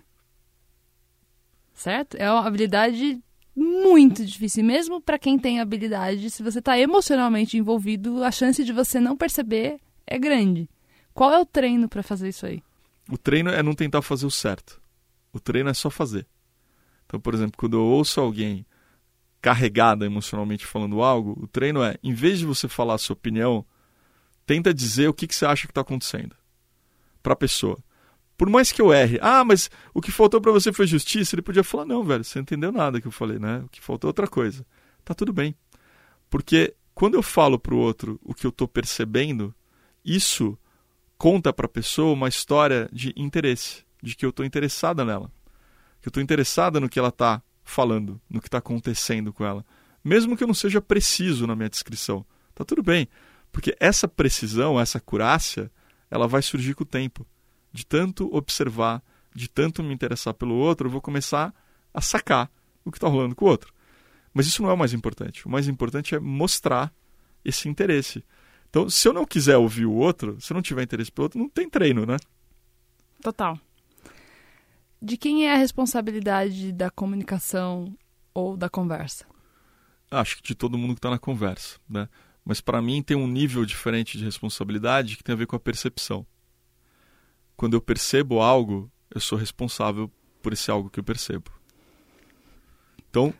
Certo? 1.72 2.18
É 2.18 2.30
uma 2.30 2.46
habilidade 2.46 3.18
muito 3.56 4.26
difícil. 4.26 4.62
Mesmo 4.62 5.00
para 5.00 5.18
quem 5.18 5.38
tem 5.38 5.58
habilidade, 5.58 6.28
se 6.28 6.42
você 6.42 6.58
está 6.58 6.78
emocionalmente 6.78 7.56
envolvido, 7.56 8.22
a 8.22 8.30
chance 8.30 8.62
de 8.62 8.74
você 8.74 9.00
não 9.00 9.16
perceber 9.16 9.80
é 10.06 10.18
grande. 10.18 10.68
Qual 11.20 11.34
é 11.34 11.38
o 11.38 11.44
treino 11.44 11.86
para 11.86 12.02
fazer 12.02 12.30
isso 12.30 12.46
aí? 12.46 12.62
O 13.06 13.18
treino 13.18 13.50
é 13.50 13.62
não 13.62 13.74
tentar 13.74 14.00
fazer 14.00 14.24
o 14.24 14.30
certo. 14.30 14.80
O 15.30 15.38
treino 15.38 15.68
é 15.68 15.74
só 15.74 15.90
fazer. 15.90 16.26
Então, 17.04 17.20
por 17.20 17.34
exemplo, 17.34 17.58
quando 17.58 17.76
eu 17.76 17.82
ouço 17.82 18.22
alguém 18.22 18.64
carregada 19.38 20.06
emocionalmente 20.06 20.64
falando 20.64 21.02
algo, 21.02 21.38
o 21.38 21.46
treino 21.46 21.82
é, 21.82 21.98
em 22.02 22.14
vez 22.14 22.38
de 22.38 22.46
você 22.46 22.68
falar 22.68 22.94
a 22.94 22.98
sua 22.98 23.12
opinião, 23.12 23.66
tenta 24.46 24.72
dizer 24.72 25.08
o 25.08 25.12
que, 25.12 25.26
que 25.26 25.34
você 25.34 25.44
acha 25.44 25.66
que 25.66 25.72
está 25.72 25.82
acontecendo 25.82 26.34
para 27.22 27.34
a 27.34 27.36
pessoa. 27.36 27.76
Por 28.34 28.48
mais 28.48 28.72
que 28.72 28.80
eu 28.80 28.90
erre, 28.90 29.18
ah, 29.20 29.44
mas 29.44 29.70
o 29.92 30.00
que 30.00 30.10
faltou 30.10 30.40
para 30.40 30.52
você 30.52 30.72
foi 30.72 30.86
justiça, 30.86 31.34
ele 31.34 31.42
podia 31.42 31.62
falar, 31.62 31.84
não, 31.84 32.02
velho, 32.02 32.24
você 32.24 32.38
não 32.38 32.44
entendeu 32.44 32.72
nada 32.72 32.98
que 32.98 33.06
eu 33.06 33.12
falei, 33.12 33.38
né? 33.38 33.58
O 33.58 33.68
que 33.68 33.82
faltou 33.82 34.08
é 34.08 34.12
outra 34.12 34.26
coisa. 34.26 34.64
Tá 35.04 35.12
tudo 35.12 35.34
bem. 35.34 35.54
Porque 36.30 36.74
quando 36.94 37.12
eu 37.12 37.22
falo 37.22 37.58
para 37.58 37.74
o 37.74 37.78
outro 37.78 38.18
o 38.24 38.32
que 38.32 38.46
eu 38.46 38.50
estou 38.50 38.66
percebendo, 38.66 39.54
isso 40.02 40.58
conta 41.20 41.52
para 41.52 41.66
a 41.66 41.68
pessoa 41.68 42.14
uma 42.14 42.28
história 42.28 42.88
de 42.90 43.12
interesse, 43.14 43.84
de 44.02 44.16
que 44.16 44.24
eu 44.24 44.30
estou 44.30 44.42
interessada 44.42 45.04
nela, 45.04 45.30
que 46.00 46.08
eu 46.08 46.10
estou 46.10 46.22
interessada 46.22 46.80
no 46.80 46.88
que 46.88 46.98
ela 46.98 47.10
está 47.10 47.42
falando, 47.62 48.18
no 48.26 48.40
que 48.40 48.48
está 48.48 48.56
acontecendo 48.56 49.30
com 49.30 49.44
ela, 49.44 49.62
mesmo 50.02 50.34
que 50.34 50.42
eu 50.42 50.46
não 50.46 50.54
seja 50.54 50.80
preciso 50.80 51.46
na 51.46 51.54
minha 51.54 51.68
descrição, 51.68 52.24
tá 52.54 52.64
tudo 52.64 52.82
bem, 52.82 53.06
porque 53.52 53.76
essa 53.78 54.08
precisão, 54.08 54.80
essa 54.80 54.98
curácia, 54.98 55.70
ela 56.10 56.26
vai 56.26 56.40
surgir 56.40 56.72
com 56.72 56.84
o 56.84 56.86
tempo, 56.86 57.26
de 57.70 57.84
tanto 57.84 58.34
observar, 58.34 59.02
de 59.34 59.46
tanto 59.46 59.82
me 59.82 59.92
interessar 59.92 60.32
pelo 60.32 60.54
outro, 60.54 60.86
eu 60.86 60.90
vou 60.90 61.02
começar 61.02 61.54
a 61.92 62.00
sacar 62.00 62.50
o 62.82 62.90
que 62.90 62.96
está 62.96 63.08
rolando 63.08 63.36
com 63.36 63.44
o 63.44 63.48
outro. 63.48 63.74
Mas 64.32 64.46
isso 64.46 64.62
não 64.62 64.70
é 64.70 64.72
o 64.72 64.78
mais 64.78 64.94
importante. 64.94 65.46
O 65.46 65.50
mais 65.50 65.68
importante 65.68 66.14
é 66.14 66.18
mostrar 66.18 66.90
esse 67.44 67.68
interesse. 67.68 68.24
Então, 68.70 68.88
se 68.88 69.06
eu 69.06 69.12
não 69.12 69.26
quiser 69.26 69.56
ouvir 69.56 69.84
o 69.84 69.92
outro, 69.92 70.40
se 70.40 70.52
eu 70.52 70.54
não 70.54 70.62
tiver 70.62 70.84
interesse 70.84 71.10
pelo 71.10 71.24
outro, 71.24 71.38
não 71.38 71.48
tem 71.48 71.68
treino, 71.68 72.06
né? 72.06 72.16
Total. 73.20 73.58
De 75.02 75.16
quem 75.16 75.48
é 75.48 75.52
a 75.52 75.56
responsabilidade 75.56 76.72
da 76.72 76.88
comunicação 76.88 77.92
ou 78.32 78.56
da 78.56 78.68
conversa? 78.68 79.26
Acho 80.08 80.36
que 80.36 80.42
de 80.42 80.54
todo 80.54 80.78
mundo 80.78 80.94
que 80.94 80.98
está 80.98 81.10
na 81.10 81.18
conversa, 81.18 81.78
né? 81.88 82.08
Mas 82.44 82.60
para 82.60 82.80
mim 82.80 83.02
tem 83.02 83.16
um 83.16 83.26
nível 83.26 83.64
diferente 83.64 84.16
de 84.16 84.24
responsabilidade 84.24 85.16
que 85.16 85.24
tem 85.24 85.32
a 85.32 85.38
ver 85.38 85.46
com 85.46 85.56
a 85.56 85.60
percepção. 85.60 86.24
Quando 87.56 87.74
eu 87.74 87.80
percebo 87.80 88.40
algo, 88.40 88.90
eu 89.10 89.20
sou 89.20 89.36
responsável 89.36 90.10
por 90.40 90.52
esse 90.52 90.70
algo 90.70 90.88
que 90.88 91.00
eu 91.00 91.04
percebo. 91.04 91.50
Então, 93.08 93.34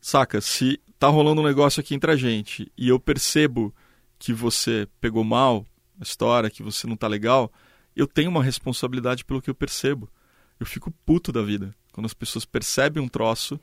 saca, 0.00 0.40
se 0.40 0.80
tá 0.98 1.08
rolando 1.08 1.40
um 1.40 1.44
negócio 1.44 1.80
aqui 1.80 1.94
entre 1.94 2.10
a 2.10 2.16
gente 2.16 2.70
e 2.76 2.88
eu 2.88 2.98
percebo 2.98 3.74
que 4.18 4.32
você 4.32 4.88
pegou 5.00 5.24
mal 5.24 5.66
a 6.00 6.02
história, 6.02 6.50
que 6.50 6.62
você 6.62 6.86
não 6.86 6.96
tá 6.96 7.06
legal, 7.06 7.52
eu 7.94 8.06
tenho 8.06 8.30
uma 8.30 8.42
responsabilidade 8.42 9.24
pelo 9.24 9.40
que 9.40 9.48
eu 9.48 9.54
percebo. 9.54 10.10
Eu 10.58 10.66
fico 10.66 10.90
puto 11.04 11.32
da 11.32 11.42
vida 11.42 11.74
quando 11.92 12.06
as 12.06 12.14
pessoas 12.14 12.44
percebem 12.44 13.02
um 13.02 13.08
troço 13.08 13.58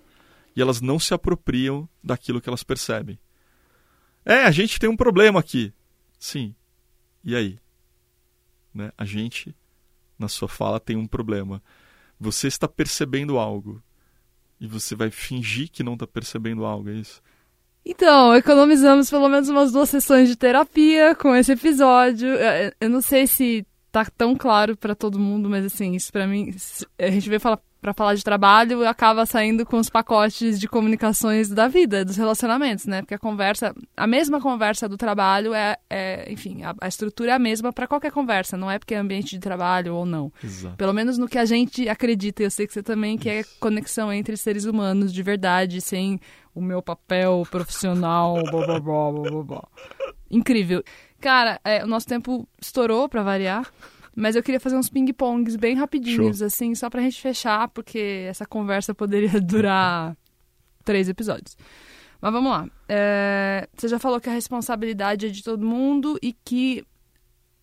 e 0.55 0.61
elas 0.61 0.81
não 0.81 0.99
se 0.99 1.13
apropriam 1.13 1.87
daquilo 2.03 2.41
que 2.41 2.49
elas 2.49 2.63
percebem. 2.63 3.19
É, 4.25 4.43
a 4.43 4.51
gente 4.51 4.79
tem 4.79 4.89
um 4.89 4.97
problema 4.97 5.39
aqui. 5.39 5.73
Sim. 6.17 6.55
E 7.23 7.35
aí? 7.35 7.59
Né? 8.73 8.91
A 8.97 9.05
gente, 9.05 9.55
na 10.17 10.27
sua 10.27 10.47
fala, 10.47 10.79
tem 10.79 10.95
um 10.95 11.07
problema. 11.07 11.61
Você 12.19 12.47
está 12.47 12.67
percebendo 12.67 13.37
algo 13.37 13.83
e 14.59 14.67
você 14.67 14.95
vai 14.95 15.11
fingir 15.11 15.69
que 15.69 15.83
não 15.83 15.93
está 15.93 16.07
percebendo 16.07 16.65
algo, 16.65 16.89
é 16.89 16.93
isso? 16.93 17.21
Então, 17.85 18.33
economizamos 18.35 19.09
pelo 19.09 19.27
menos 19.27 19.49
umas 19.49 19.71
duas 19.71 19.89
sessões 19.89 20.29
de 20.29 20.35
terapia 20.35 21.13
com 21.15 21.35
esse 21.35 21.51
episódio. 21.51 22.29
Eu 22.79 22.89
não 22.89 23.01
sei 23.01 23.27
se 23.27 23.65
tá 23.91 24.05
tão 24.05 24.35
claro 24.35 24.75
pra 24.77 24.95
todo 24.95 25.19
mundo, 25.19 25.49
mas 25.49 25.65
assim, 25.65 25.93
isso 25.93 26.11
pra 26.11 26.25
mim, 26.25 26.55
a 26.97 27.11
gente 27.11 27.27
veio 27.27 27.41
falar 27.41 27.59
para 27.83 27.93
falar 27.93 28.15
de 28.15 28.23
trabalho 28.23 28.87
acaba 28.87 29.25
saindo 29.25 29.65
com 29.65 29.77
os 29.77 29.89
pacotes 29.89 30.57
de 30.57 30.69
comunicações 30.69 31.49
da 31.49 31.67
vida, 31.67 32.05
dos 32.05 32.15
relacionamentos, 32.15 32.85
né? 32.85 33.01
Porque 33.01 33.13
a 33.13 33.19
conversa, 33.19 33.75
a 33.97 34.07
mesma 34.07 34.39
conversa 34.39 34.87
do 34.87 34.95
trabalho 34.95 35.53
é, 35.53 35.75
é 35.89 36.31
enfim, 36.31 36.63
a, 36.63 36.73
a 36.79 36.87
estrutura 36.87 37.31
é 37.31 37.33
a 37.35 37.39
mesma 37.39 37.73
pra 37.73 37.85
qualquer 37.85 38.09
conversa, 38.09 38.55
não 38.55 38.71
é 38.71 38.79
porque 38.79 38.95
é 38.95 38.97
ambiente 38.97 39.31
de 39.31 39.39
trabalho 39.39 39.95
ou 39.95 40.05
não. 40.05 40.31
Exato. 40.41 40.77
Pelo 40.77 40.93
menos 40.93 41.17
no 41.17 41.27
que 41.27 41.37
a 41.37 41.43
gente 41.43 41.89
acredita, 41.89 42.41
eu 42.41 42.49
sei 42.49 42.65
que 42.65 42.71
você 42.71 42.81
também, 42.81 43.17
que 43.17 43.29
é 43.29 43.43
conexão 43.59 44.13
entre 44.13 44.37
seres 44.37 44.63
humanos 44.63 45.11
de 45.13 45.21
verdade, 45.21 45.81
sem 45.81 46.21
o 46.55 46.61
meu 46.61 46.81
papel 46.81 47.45
profissional, 47.51 48.41
blá, 48.43 48.65
blá, 48.65 48.79
blá, 48.79 49.11
blá, 49.11 49.43
blá. 49.43 49.67
Incrível. 50.31 50.81
Cara, 51.19 51.59
é, 51.65 51.83
o 51.83 51.87
nosso 51.87 52.07
tempo 52.07 52.47
estourou 52.61 53.09
pra 53.09 53.23
variar, 53.23 53.69
mas 54.15 54.35
eu 54.35 54.43
queria 54.43 54.59
fazer 54.59 54.75
uns 54.75 54.89
ping-pongs 54.89 55.55
bem 55.55 55.75
rapidinhos, 55.75 56.41
assim, 56.41 56.75
só 56.75 56.89
pra 56.89 57.01
gente 57.01 57.19
fechar, 57.19 57.67
porque 57.69 58.25
essa 58.29 58.45
conversa 58.45 58.93
poderia 58.93 59.39
durar 59.41 60.15
três 60.83 61.09
episódios. 61.09 61.57
Mas 62.21 62.31
vamos 62.31 62.51
lá. 62.51 62.69
É, 62.87 63.67
você 63.75 63.87
já 63.87 63.99
falou 63.99 64.21
que 64.21 64.29
a 64.29 64.33
responsabilidade 64.33 65.25
é 65.25 65.29
de 65.29 65.43
todo 65.43 65.65
mundo 65.65 66.17
e 66.21 66.31
que 66.31 66.85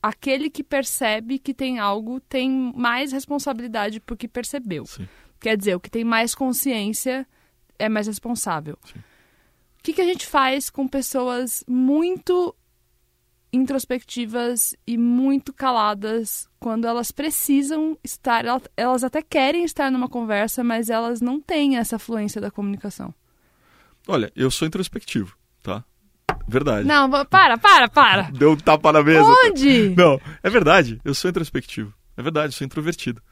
aquele 0.03 0.51
que 0.51 0.63
percebe 0.63 1.39
que 1.39 1.55
tem 1.55 1.79
algo 1.79 2.21
tem 2.21 2.73
mais 2.75 3.13
responsabilidade 3.13 4.01
porque 4.01 4.27
percebeu. 4.27 4.87
Sim. 4.87 5.09
Quer 5.41 5.57
dizer, 5.57 5.75
o 5.75 5.81
que 5.81 5.91
tem 5.91 6.05
mais 6.05 6.35
consciência 6.35 7.27
é 7.79 7.89
mais 7.89 8.07
responsável. 8.07 8.79
Sim. 8.85 8.99
O 8.99 9.83
que, 9.83 9.95
que 9.95 10.03
a 10.03 10.05
gente 10.05 10.27
faz 10.27 10.69
com 10.69 10.87
pessoas 10.87 11.65
muito 11.67 12.55
introspectivas 13.53 14.75
e 14.87 14.97
muito 14.99 15.53
caladas 15.53 16.49
quando 16.59 16.87
elas 16.87 17.11
precisam 17.11 17.97
estar, 18.05 18.45
el- 18.45 18.63
elas 18.77 19.03
até 19.05 19.23
querem 19.23 19.65
estar 19.65 19.91
numa 19.91 20.09
conversa, 20.09 20.63
mas 20.63 20.91
elas 20.91 21.21
não 21.21 21.41
têm 21.41 21.77
essa 21.77 21.99
fluência 21.99 22.41
da 22.41 22.51
comunicação. 22.51 23.15
Olha, 24.07 24.31
eu 24.35 24.51
sou 24.51 24.67
introspectivo, 24.69 25.37
tá? 25.63 25.85
Verdade. 26.49 26.87
Não, 26.87 27.09
para, 27.27 27.57
para, 27.59 27.89
para. 27.89 28.23
Deu 28.37 28.53
um 28.53 28.57
tapa 28.57 28.93
na 28.93 29.03
mesa. 29.03 29.23
Onde? 29.47 29.95
Não, 29.97 30.21
é 30.43 30.51
verdade. 30.51 31.01
Eu 31.05 31.15
sou 31.15 31.31
introspectivo. 31.31 31.93
É 32.17 32.23
verdade, 32.23 32.49
eu 32.55 32.59
sou 32.59 32.65
introvertido. 32.65 33.23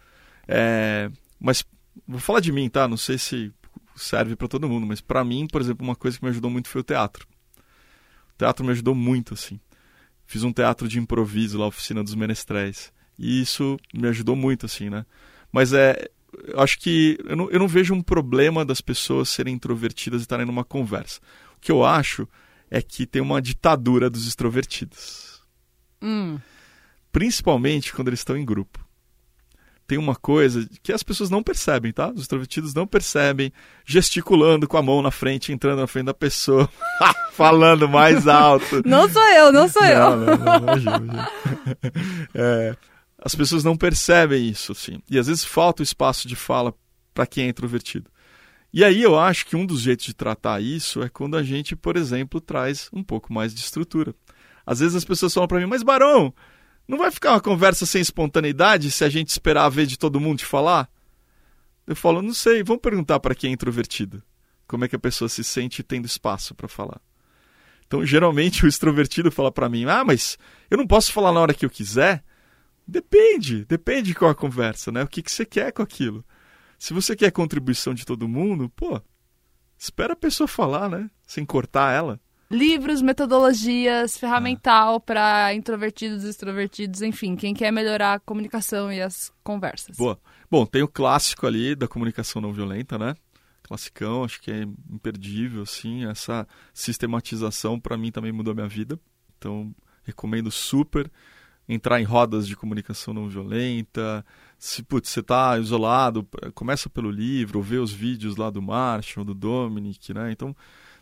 É, 0.47 1.11
mas 1.39 1.65
vou 2.07 2.21
falar 2.21 2.41
de 2.41 2.53
mim, 2.53 2.69
tá? 2.69 2.87
Não 2.87 2.97
sei 2.97 3.19
se 3.19 3.53
serve 3.97 4.37
pra 4.37 4.47
todo 4.47 4.69
mundo, 4.69 4.87
mas 4.87 5.01
pra 5.01 5.25
mim, 5.25 5.47
por 5.51 5.61
exemplo, 5.61 5.85
uma 5.87 5.97
coisa 5.97 6.17
que 6.19 6.25
me 6.25 6.31
ajudou 6.31 6.51
muito 6.51 6.69
foi 6.69 6.81
o 6.81 6.85
teatro. 6.85 7.27
O 8.35 8.39
teatro 8.39 8.65
me 8.65 8.71
ajudou 8.71 8.95
muito, 8.95 9.35
assim. 9.35 9.59
Fiz 10.29 10.45
um 10.45 10.53
teatro 10.53 10.87
de 10.87 10.99
improviso 10.99 11.59
lá, 11.59 11.67
oficina 11.67 12.05
dos 12.05 12.15
menestréis. 12.15 12.93
E 13.19 13.41
isso 13.41 13.79
me 13.95 14.07
ajudou 14.09 14.37
muito, 14.37 14.67
assim, 14.67 14.91
né? 14.91 15.07
Mas 15.51 15.73
é. 15.73 16.09
Eu 16.47 16.61
acho 16.61 16.79
que. 16.79 17.19
Eu 17.25 17.35
não, 17.35 17.51
eu 17.51 17.59
não 17.59 17.67
vejo 17.67 17.95
um 17.95 18.03
problema 18.03 18.63
das 18.63 18.83
pessoas 18.83 19.31
serem 19.31 19.55
introvertidas 19.55 20.21
e 20.21 20.25
estarem 20.25 20.45
numa 20.45 20.65
conversa. 20.65 21.19
O 21.57 21.61
que 21.61 21.73
eu 21.73 21.83
acho 21.83 22.29
é 22.71 22.83
que 22.83 23.07
tem 23.07 23.23
uma 23.23 23.41
ditadura 23.41 24.11
dos 24.11 24.29
extrovertidos 24.29 25.43
Hum, 26.03 26.39
principalmente 27.11 27.93
quando 27.93 28.09
eles 28.09 28.21
estão 28.21 28.37
em 28.37 28.45
grupo. 28.45 28.87
Tem 29.89 29.97
uma 29.97 30.15
coisa 30.15 30.69
que 30.83 30.93
as 30.93 31.03
pessoas 31.03 31.31
não 31.31 31.43
percebem, 31.43 31.91
tá? 31.95 32.11
Os 32.11 32.21
extrovertidos 32.21 32.75
não 32.75 32.87
percebem, 32.87 33.51
gesticulando 33.87 34.69
com 34.69 34.77
a 34.77 34.83
mão 34.83 35.01
na 35.01 35.11
frente, 35.11 35.51
entrando 35.51 35.81
na 35.81 35.87
frente 35.87 36.05
da 36.05 36.15
pessoa, 36.15 36.69
falando 37.33 37.89
mais 37.89 38.29
alto. 38.29 38.83
não 38.85 39.09
sou 39.09 39.27
eu, 39.29 39.51
não 39.51 39.67
sou 39.67 39.83
eu. 39.85 39.99
Não, 39.99 40.27
não, 40.27 40.37
não, 40.37 40.57
imagina, 40.59 40.97
imagina. 40.97 41.31
É, 42.35 42.77
as 43.19 43.35
pessoas 43.35 43.65
não 43.65 43.79
percebem 43.79 44.47
isso, 44.47 44.73
assim. 44.73 45.01
E 45.09 45.19
às 45.19 45.27
vezes 45.27 45.43
falta 45.43 45.81
o 45.81 45.85
espaço 45.85 46.29
de 46.29 46.37
fala 46.37 46.75
para 47.15 47.27
quem 47.27 47.47
é 47.47 47.49
introvertido. 47.49 48.11
E 48.71 48.85
aí 48.85 49.03
eu 49.03 49.19
acho 49.19 49.47
que 49.47 49.57
um 49.57 49.65
dos 49.65 49.81
jeitos 49.81 50.05
de 50.05 50.15
tratar 50.15 50.61
isso 50.61 51.03
é 51.03 51.09
quando 51.09 51.35
a 51.35 51.43
gente, 51.43 51.75
por 51.75 51.97
exemplo, 51.97 52.43
traz 52.43 52.91
um 52.93 53.03
pouco 53.03 53.33
mais 53.33 53.55
de 53.55 53.61
estrutura. 53.61 54.15
Às 54.67 54.81
vezes 54.81 54.95
as 54.95 55.05
pessoas 55.07 55.33
falam 55.33 55.49
para 55.49 55.59
mim, 55.59 55.65
mas 55.65 55.83
Barão, 55.83 56.35
não 56.89 56.97
vai 56.97 57.11
ficar 57.11 57.33
uma 57.33 57.41
conversa 57.41 57.85
sem 57.85 58.01
espontaneidade 58.01 58.91
se 58.91 59.05
a 59.05 59.09
gente 59.09 59.29
esperar 59.29 59.67
a 59.67 59.69
vez 59.69 59.89
de 59.89 59.99
todo 59.99 60.19
mundo 60.19 60.39
te 60.39 60.47
falar? 60.47 60.91
Eu 61.87 61.95
falo, 61.95 62.23
não 62.23 62.35
sei, 62.35 62.65
vamos 62.65 62.83
perguntar 62.83 63.21
para 63.21 63.35
quem 63.35 63.51
é 63.51 63.53
introvertido. 63.53 64.23
Como 64.67 64.85
é 64.85 64.89
que 64.89 64.97
a 64.97 64.99
pessoa 64.99 65.29
se 65.29 65.45
sente 65.45 65.83
tendo 65.83 66.07
espaço 66.07 66.55
para 66.55 66.69
falar. 66.69 67.01
Então, 67.87 68.05
geralmente, 68.05 68.65
o 68.67 68.69
extrovertido 68.69 69.33
fala 69.33 69.51
para 69.51 69.69
mim: 69.69 69.87
Ah, 69.87 70.05
mas 70.05 70.39
eu 70.71 70.77
não 70.77 70.87
posso 70.87 71.13
falar 71.13 71.33
na 71.33 71.41
hora 71.41 71.55
que 71.55 71.65
eu 71.65 71.71
quiser? 71.71 72.23
Depende, 72.87 73.65
depende 73.65 74.15
qual 74.15 74.31
a 74.31 74.35
conversa, 74.35 74.93
né? 74.93 75.03
O 75.03 75.09
que, 75.09 75.23
que 75.23 75.33
você 75.33 75.45
quer 75.45 75.73
com 75.73 75.83
aquilo. 75.83 76.25
Se 76.79 76.95
você 76.95 77.17
quer 77.17 77.31
contribuição 77.33 77.93
de 77.93 78.05
todo 78.07 78.29
mundo, 78.29 78.71
pô, 78.71 79.01
espera 79.77 80.13
a 80.13 80.17
pessoa 80.17 80.47
falar, 80.47 80.89
né? 80.89 81.11
Sem 81.27 81.45
cortar 81.45 81.93
ela. 81.93 82.21
Livros, 82.51 83.03
metodologias, 83.03 84.17
ferramental 84.17 84.99
para 84.99 85.53
introvertidos 85.55 86.25
e 86.25 86.31
extrovertidos, 86.31 87.03
enfim, 87.03 87.37
quem 87.37 87.53
quer 87.53 87.71
melhorar 87.71 88.15
a 88.15 88.19
comunicação 88.19 88.91
e 88.91 89.03
as 89.03 89.31
conversas. 89.45 89.99
Boa. 89.99 90.19
Bom, 90.51 90.65
tem 90.65 90.83
o 90.83 90.89
clássico 90.89 91.47
ali 91.47 91.75
da 91.75 91.87
comunicação 91.87 92.41
não 92.41 92.51
violenta, 92.51 92.97
né? 92.97 93.15
Classicão, 93.63 94.25
acho 94.25 94.41
que 94.41 94.51
é 94.51 94.63
imperdível, 94.63 95.63
assim. 95.63 96.07
Essa 96.07 96.49
sistematização, 96.73 97.79
para 97.79 97.99
mim, 97.99 98.11
também 98.11 98.33
mudou 98.33 98.53
a 98.53 98.55
minha 98.55 98.69
vida. 98.69 98.99
Então, 99.37 99.75
recomendo 100.03 100.51
super 100.51 101.11
entrar 101.69 102.01
em 102.01 102.05
rodas 102.05 102.47
de 102.47 102.57
comunicação 102.57 103.13
não 103.13 103.29
violenta. 103.29 104.25
Se 104.59 104.83
putz, 104.83 105.11
você 105.11 105.21
está 105.21 105.59
isolado, 105.59 106.27
começa 106.55 106.89
pelo 106.89 107.11
livro, 107.11 107.59
ou 107.59 107.63
vê 107.63 107.77
os 107.77 107.93
vídeos 107.93 108.37
lá 108.37 108.49
do 108.49 108.63
Marshall, 108.63 109.23
do 109.23 109.35
Dominic, 109.35 110.15
né? 110.15 110.33
Então, 110.33 110.57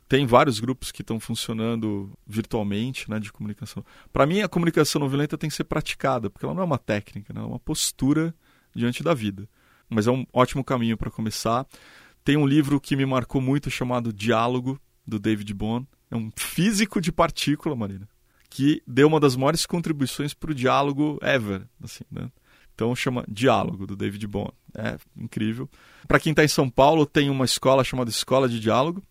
tem 0.09 0.27
vários 0.27 0.61
grupos 0.61 0.93
que 0.93 1.03
estão 1.03 1.19
funcionando 1.19 2.13
virtualmente, 2.27 3.11
né, 3.11 3.19
de 3.19 3.33
comunicação. 3.33 3.85
Para 4.13 4.27
mim, 4.27 4.41
a 4.41 4.49
comunicação 4.49 5.01
não 5.01 5.09
violenta 5.09 5.37
tem 5.37 5.51
que 5.51 5.57
ser 5.57 5.65
praticada, 5.65 6.31
porque 6.31 6.45
ela 6.45 6.55
não 6.55 6.63
é 6.63 6.67
uma 6.67 6.79
técnica, 6.79 7.33
né? 7.33 7.41
é 7.41 7.45
uma 7.45 7.59
postura 7.59 8.35
diante 8.75 9.03
da 9.03 9.15
vida. 9.15 9.49
Mas 9.89 10.07
é 10.07 10.11
um 10.11 10.25
ótimo 10.33 10.63
caminho 10.65 10.97
para 10.97 11.11
começar. 11.11 11.67
Tem 12.25 12.37
um 12.37 12.47
livro 12.47 12.81
que 12.81 12.97
me 12.97 13.07
marcou 13.07 13.41
muito 13.41 13.71
chamado 13.71 14.13
Diálogo, 14.13 14.81
do 15.07 15.19
David 15.19 15.53
Bohm. 15.55 15.85
É 16.11 16.17
um 16.17 16.31
físico 16.37 17.01
de 17.01 17.13
partícula, 17.13 17.75
Marina, 17.75 18.09
que 18.49 18.83
deu 18.87 19.09
uma 19.09 19.21
das 19.21 19.37
maiores 19.37 19.67
contribuições 19.67 20.35
para 20.35 20.51
o 20.51 20.55
diálogo 20.55 21.19
ever. 21.23 21.67
Assim, 21.83 22.05
né? 22.11 22.31
Então 22.75 22.95
chama 22.95 23.25
Diálogo, 23.29 23.87
do 23.87 23.97
David 23.97 24.27
Bohm. 24.27 24.51
É 24.77 24.99
incrível. 25.17 25.69
Para 26.07 26.21
quem 26.21 26.31
está 26.31 26.45
em 26.45 26.49
São 26.49 26.69
Paulo, 26.69 27.07
tem 27.07 27.31
uma 27.31 27.45
escola 27.45 27.83
chamada 27.83 28.11
Escola 28.11 28.49
de 28.49 28.61
Diálogo, 28.61 29.03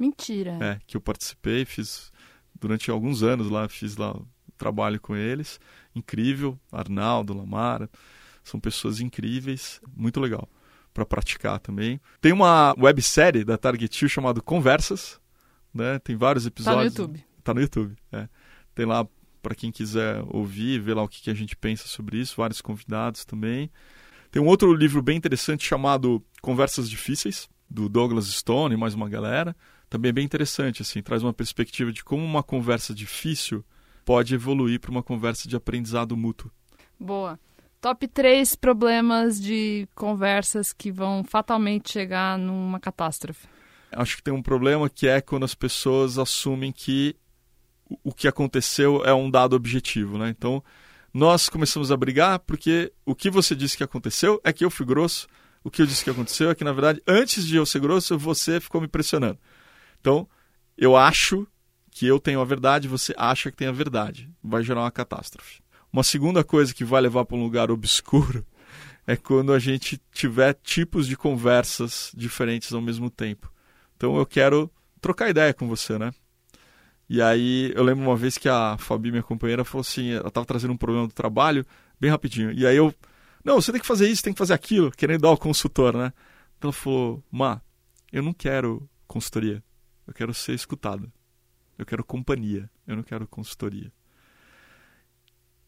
Mentira. 0.00 0.52
é, 0.60 0.78
que 0.86 0.96
eu 0.96 1.00
participei, 1.00 1.64
fiz 1.64 2.10
durante 2.58 2.90
alguns 2.90 3.22
anos 3.22 3.50
lá, 3.50 3.68
fiz 3.68 3.96
lá 3.96 4.18
trabalho 4.56 5.00
com 5.00 5.14
eles. 5.14 5.60
Incrível, 5.94 6.58
Arnaldo, 6.72 7.34
Lamara, 7.34 7.88
são 8.42 8.58
pessoas 8.58 9.00
incríveis, 9.00 9.80
muito 9.94 10.18
legal 10.20 10.48
para 10.92 11.04
praticar 11.06 11.58
também. 11.60 12.00
Tem 12.20 12.32
uma 12.32 12.74
websérie 12.78 13.44
da 13.44 13.56
Target 13.56 14.08
chamada 14.08 14.40
Conversas, 14.40 15.20
né? 15.72 15.98
Tem 16.00 16.16
vários 16.16 16.44
Tá 16.44 16.48
no 16.48 16.52
episódios. 16.52 16.94
YouTube. 16.96 17.24
Tá 17.44 17.54
no 17.54 17.60
YouTube, 17.60 17.96
é. 18.12 18.28
Tem 18.74 18.86
lá 18.86 19.06
para 19.42 19.54
quem 19.54 19.70
quiser 19.70 20.22
ouvir, 20.28 20.80
ver 20.80 20.94
lá 20.94 21.02
o 21.02 21.08
que, 21.08 21.22
que 21.22 21.30
a 21.30 21.34
gente 21.34 21.56
pensa 21.56 21.86
sobre 21.86 22.18
isso, 22.18 22.34
vários 22.36 22.60
convidados 22.60 23.24
também. 23.24 23.70
Tem 24.30 24.40
um 24.42 24.46
outro 24.46 24.72
livro 24.72 25.02
bem 25.02 25.16
interessante 25.16 25.66
chamado 25.66 26.24
Conversas 26.42 26.88
Difíceis, 26.88 27.48
do 27.68 27.88
Douglas 27.88 28.26
Stone 28.26 28.74
e 28.74 28.78
mais 28.78 28.94
uma 28.94 29.08
galera. 29.08 29.56
Também 29.90 30.08
é 30.10 30.12
bem 30.12 30.24
interessante, 30.24 30.80
assim, 30.82 31.02
traz 31.02 31.22
uma 31.22 31.32
perspectiva 31.34 31.92
de 31.92 32.02
como 32.04 32.24
uma 32.24 32.42
conversa 32.42 32.94
difícil 32.94 33.64
pode 34.04 34.34
evoluir 34.34 34.80
para 34.80 34.90
uma 34.90 35.02
conversa 35.02 35.48
de 35.48 35.56
aprendizado 35.56 36.16
mútuo. 36.16 36.50
Boa. 36.98 37.38
Top 37.80 38.06
3 38.08 38.54
problemas 38.54 39.40
de 39.40 39.88
conversas 39.94 40.72
que 40.72 40.90
vão 40.92 41.24
fatalmente 41.24 41.90
chegar 41.92 42.38
numa 42.38 42.78
catástrofe. 42.78 43.46
Acho 43.92 44.16
que 44.16 44.22
tem 44.22 44.32
um 44.32 44.42
problema 44.42 44.88
que 44.88 45.08
é 45.08 45.20
quando 45.20 45.44
as 45.44 45.54
pessoas 45.54 46.18
assumem 46.18 46.70
que 46.72 47.16
o- 48.04 48.14
que 48.14 48.28
aconteceu 48.28 49.02
é 49.04 49.12
um 49.12 49.28
dado 49.30 49.56
objetivo, 49.56 50.16
né? 50.18 50.28
Então, 50.28 50.62
nós 51.12 51.48
começamos 51.48 51.90
a 51.90 51.96
brigar 51.96 52.38
porque 52.40 52.92
o 53.04 53.14
que 53.16 53.28
você 53.30 53.56
disse 53.56 53.76
que 53.76 53.82
aconteceu 53.82 54.40
é 54.44 54.52
que 54.52 54.64
eu 54.64 54.70
fui 54.70 54.86
grosso, 54.86 55.26
o 55.64 55.70
que 55.70 55.82
eu 55.82 55.86
disse 55.86 56.04
que 56.04 56.10
aconteceu 56.10 56.50
é 56.50 56.54
que, 56.54 56.62
na 56.62 56.72
verdade, 56.72 57.02
antes 57.08 57.44
de 57.44 57.56
eu 57.56 57.66
ser 57.66 57.80
grosso, 57.80 58.16
você 58.16 58.60
ficou 58.60 58.80
me 58.80 58.86
pressionando. 58.86 59.38
Então, 60.00 60.28
eu 60.76 60.96
acho 60.96 61.46
que 61.90 62.06
eu 62.06 62.18
tenho 62.18 62.40
a 62.40 62.44
verdade, 62.44 62.88
você 62.88 63.14
acha 63.16 63.50
que 63.50 63.56
tem 63.56 63.68
a 63.68 63.72
verdade. 63.72 64.30
Vai 64.42 64.62
gerar 64.62 64.82
uma 64.82 64.90
catástrofe. 64.90 65.60
Uma 65.92 66.02
segunda 66.02 66.44
coisa 66.44 66.72
que 66.72 66.84
vai 66.84 67.00
levar 67.00 67.24
para 67.24 67.36
um 67.36 67.42
lugar 67.42 67.70
obscuro 67.70 68.46
é 69.06 69.16
quando 69.16 69.52
a 69.52 69.58
gente 69.58 70.00
tiver 70.12 70.54
tipos 70.54 71.06
de 71.06 71.16
conversas 71.16 72.12
diferentes 72.16 72.72
ao 72.72 72.80
mesmo 72.80 73.10
tempo. 73.10 73.52
Então 73.96 74.16
eu 74.16 74.24
quero 74.24 74.70
trocar 75.00 75.28
ideia 75.28 75.52
com 75.52 75.68
você, 75.68 75.98
né? 75.98 76.12
E 77.08 77.20
aí 77.20 77.72
eu 77.74 77.82
lembro 77.82 78.04
uma 78.04 78.16
vez 78.16 78.38
que 78.38 78.48
a 78.48 78.78
Fabi, 78.78 79.10
minha 79.10 79.22
companheira, 79.22 79.64
falou 79.64 79.80
assim, 79.80 80.12
ela 80.12 80.28
estava 80.28 80.46
trazendo 80.46 80.72
um 80.72 80.76
problema 80.76 81.08
do 81.08 81.12
trabalho, 81.12 81.66
bem 81.98 82.08
rapidinho. 82.08 82.52
E 82.52 82.64
aí 82.64 82.76
eu, 82.76 82.94
não, 83.44 83.60
você 83.60 83.72
tem 83.72 83.80
que 83.80 83.86
fazer 83.86 84.08
isso, 84.08 84.22
tem 84.22 84.32
que 84.32 84.38
fazer 84.38 84.54
aquilo, 84.54 84.92
querendo 84.92 85.22
dar 85.22 85.30
o 85.30 85.36
consultor, 85.36 85.96
né? 85.96 86.12
Então 86.56 86.68
ela 86.68 86.72
falou, 86.72 87.24
Má, 87.30 87.60
eu 88.12 88.22
não 88.22 88.32
quero 88.32 88.88
consultoria, 89.08 89.60
eu 90.10 90.14
quero 90.14 90.34
ser 90.34 90.54
escutado. 90.54 91.10
Eu 91.78 91.86
quero 91.86 92.04
companhia, 92.04 92.68
eu 92.84 92.96
não 92.96 93.02
quero 93.04 93.28
consultoria. 93.28 93.92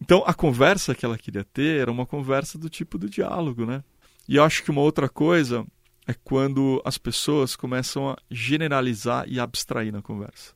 Então 0.01 0.25
a 0.27 0.35
conversa 0.35 0.97
que 0.97 1.05
ela 1.05 1.17
queria 1.17 1.45
ter 1.45 1.81
era 1.81 1.91
uma 1.91 2.05
conversa 2.05 2.59
do 2.59 2.69
tipo 2.69 2.99
do 2.99 3.09
diálogo, 3.09 3.65
né? 3.65 3.85
E 4.29 4.35
eu 4.35 4.43
acho 4.43 4.65
que 4.65 4.71
uma 4.71 4.81
outra 4.81 5.09
coisa 5.09 5.65
é 6.09 6.13
quando 6.13 6.83
as 6.85 6.99
pessoas 6.99 7.55
começam 7.55 8.11
a 8.11 8.17
generalizar 8.29 9.29
e 9.29 9.39
abstrair 9.39 9.93
na 9.93 10.03
conversa. 10.03 10.55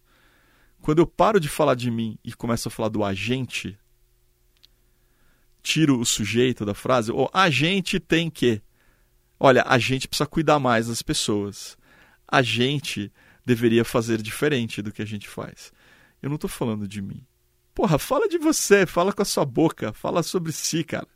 Quando 0.82 0.98
eu 0.98 1.06
paro 1.06 1.38
de 1.38 1.48
falar 1.48 1.76
de 1.76 1.88
mim 1.88 2.18
e 2.24 2.32
começo 2.32 2.66
a 2.66 2.70
falar 2.70 2.88
do 2.88 3.04
agente, 3.04 3.78
tiro 5.62 6.00
o 6.00 6.04
sujeito 6.04 6.64
da 6.64 6.74
frase, 6.74 7.12
ou 7.12 7.30
a 7.32 7.48
gente 7.48 8.00
tem 8.00 8.28
que. 8.28 8.60
Olha, 9.38 9.62
a 9.64 9.78
gente 9.78 10.08
precisa 10.08 10.26
cuidar 10.26 10.58
mais 10.58 10.88
das 10.88 11.02
pessoas. 11.02 11.78
A 12.26 12.42
gente 12.42 13.12
deveria 13.46 13.84
fazer 13.84 14.20
diferente 14.20 14.82
do 14.82 14.92
que 14.92 15.00
a 15.00 15.06
gente 15.06 15.28
faz. 15.28 15.72
Eu 16.20 16.28
não 16.28 16.34
estou 16.34 16.50
falando 16.50 16.88
de 16.88 17.00
mim. 17.00 17.24
Porra, 17.72 17.98
fala 17.98 18.28
de 18.28 18.36
você, 18.36 18.84
fala 18.84 19.12
com 19.12 19.22
a 19.22 19.24
sua 19.24 19.44
boca, 19.44 19.92
fala 19.92 20.22
sobre 20.22 20.50
si, 20.50 20.82
cara. 20.82 21.06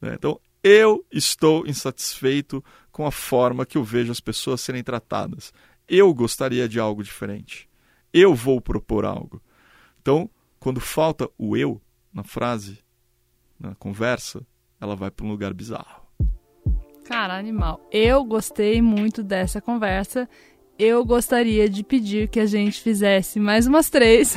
Né? 0.00 0.14
Então, 0.14 0.40
eu 0.62 1.04
estou 1.10 1.66
insatisfeito 1.66 2.64
com 2.92 3.04
a 3.04 3.10
forma 3.10 3.66
que 3.66 3.76
eu 3.76 3.82
vejo 3.82 4.12
as 4.12 4.20
pessoas 4.20 4.60
serem 4.60 4.84
tratadas. 4.84 5.52
Eu 5.88 6.14
gostaria 6.14 6.68
de 6.68 6.78
algo 6.78 7.02
diferente. 7.02 7.68
Eu 8.12 8.34
vou 8.34 8.60
propor 8.60 9.04
algo. 9.04 9.42
Então, 10.00 10.30
quando 10.60 10.80
falta 10.80 11.28
o 11.36 11.56
eu 11.56 11.82
na 12.12 12.22
frase, 12.22 12.78
na 13.58 13.74
conversa, 13.74 14.46
ela 14.80 14.94
vai 14.94 15.10
para 15.10 15.26
um 15.26 15.28
lugar 15.28 15.52
bizarro. 15.52 16.04
Cara, 17.04 17.36
animal. 17.36 17.86
Eu 17.90 18.24
gostei 18.24 18.80
muito 18.80 19.22
dessa 19.22 19.60
conversa 19.60 20.28
eu 20.78 21.04
gostaria 21.04 21.68
de 21.68 21.84
pedir 21.84 22.28
que 22.28 22.40
a 22.40 22.46
gente 22.46 22.80
fizesse 22.80 23.38
mais 23.38 23.66
umas 23.66 23.88
três. 23.88 24.36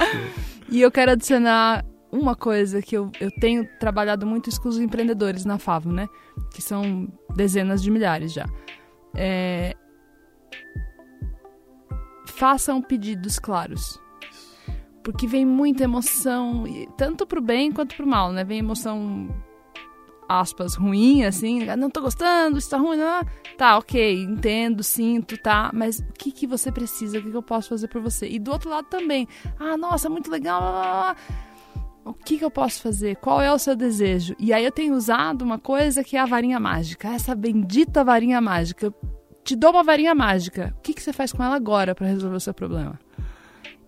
e 0.70 0.80
eu 0.80 0.90
quero 0.90 1.12
adicionar 1.12 1.84
uma 2.10 2.34
coisa 2.34 2.80
que 2.80 2.96
eu, 2.96 3.10
eu 3.20 3.30
tenho 3.38 3.68
trabalhado 3.78 4.26
muito 4.26 4.48
isso 4.48 4.60
com 4.60 4.68
os 4.68 4.78
empreendedores 4.78 5.44
na 5.44 5.58
Favo, 5.58 5.92
né? 5.92 6.08
Que 6.54 6.62
são 6.62 7.08
dezenas 7.34 7.82
de 7.82 7.90
milhares 7.90 8.32
já. 8.32 8.46
É... 9.14 9.74
Façam 12.26 12.80
pedidos 12.80 13.38
claros. 13.38 14.00
Porque 15.02 15.26
vem 15.26 15.44
muita 15.44 15.84
emoção, 15.84 16.64
tanto 16.96 17.26
pro 17.26 17.40
bem 17.40 17.72
quanto 17.72 17.96
pro 17.96 18.06
mal, 18.06 18.32
né? 18.32 18.44
Vem 18.44 18.58
emoção 18.58 19.28
aspas, 20.28 20.74
ruim, 20.74 21.24
assim, 21.24 21.64
não 21.76 21.88
tô 21.88 22.02
gostando, 22.02 22.58
isso 22.58 22.68
tá 22.68 22.76
ruim, 22.76 22.98
não. 22.98 23.24
Tá, 23.56 23.78
ok, 23.78 24.22
entendo, 24.22 24.82
sinto, 24.82 25.38
tá, 25.38 25.70
mas 25.72 26.00
o 26.00 26.12
que, 26.12 26.30
que 26.30 26.46
você 26.46 26.70
precisa, 26.70 27.18
o 27.18 27.22
que, 27.22 27.30
que 27.30 27.36
eu 27.36 27.42
posso 27.42 27.70
fazer 27.70 27.88
por 27.88 28.02
você? 28.02 28.28
E 28.28 28.38
do 28.38 28.50
outro 28.50 28.68
lado 28.68 28.86
também, 28.88 29.26
ah, 29.58 29.76
nossa, 29.76 30.10
muito 30.10 30.30
legal, 30.30 30.60
blá, 30.60 30.70
blá, 30.70 30.82
blá. 30.82 31.16
o 32.04 32.14
que, 32.14 32.38
que 32.38 32.44
eu 32.44 32.50
posso 32.50 32.82
fazer? 32.82 33.16
Qual 33.16 33.40
é 33.40 33.52
o 33.52 33.58
seu 33.58 33.74
desejo? 33.74 34.36
E 34.38 34.52
aí 34.52 34.64
eu 34.64 34.72
tenho 34.72 34.94
usado 34.94 35.42
uma 35.42 35.58
coisa 35.58 36.04
que 36.04 36.16
é 36.16 36.20
a 36.20 36.26
varinha 36.26 36.60
mágica, 36.60 37.08
essa 37.08 37.34
bendita 37.34 38.04
varinha 38.04 38.40
mágica. 38.40 38.86
Eu 38.86 38.94
te 39.42 39.56
dou 39.56 39.70
uma 39.70 39.82
varinha 39.82 40.14
mágica, 40.14 40.74
o 40.76 40.82
que, 40.82 40.92
que 40.92 41.02
você 41.02 41.12
faz 41.12 41.32
com 41.32 41.42
ela 41.42 41.56
agora 41.56 41.94
para 41.94 42.06
resolver 42.06 42.36
o 42.36 42.40
seu 42.40 42.52
problema? 42.52 42.98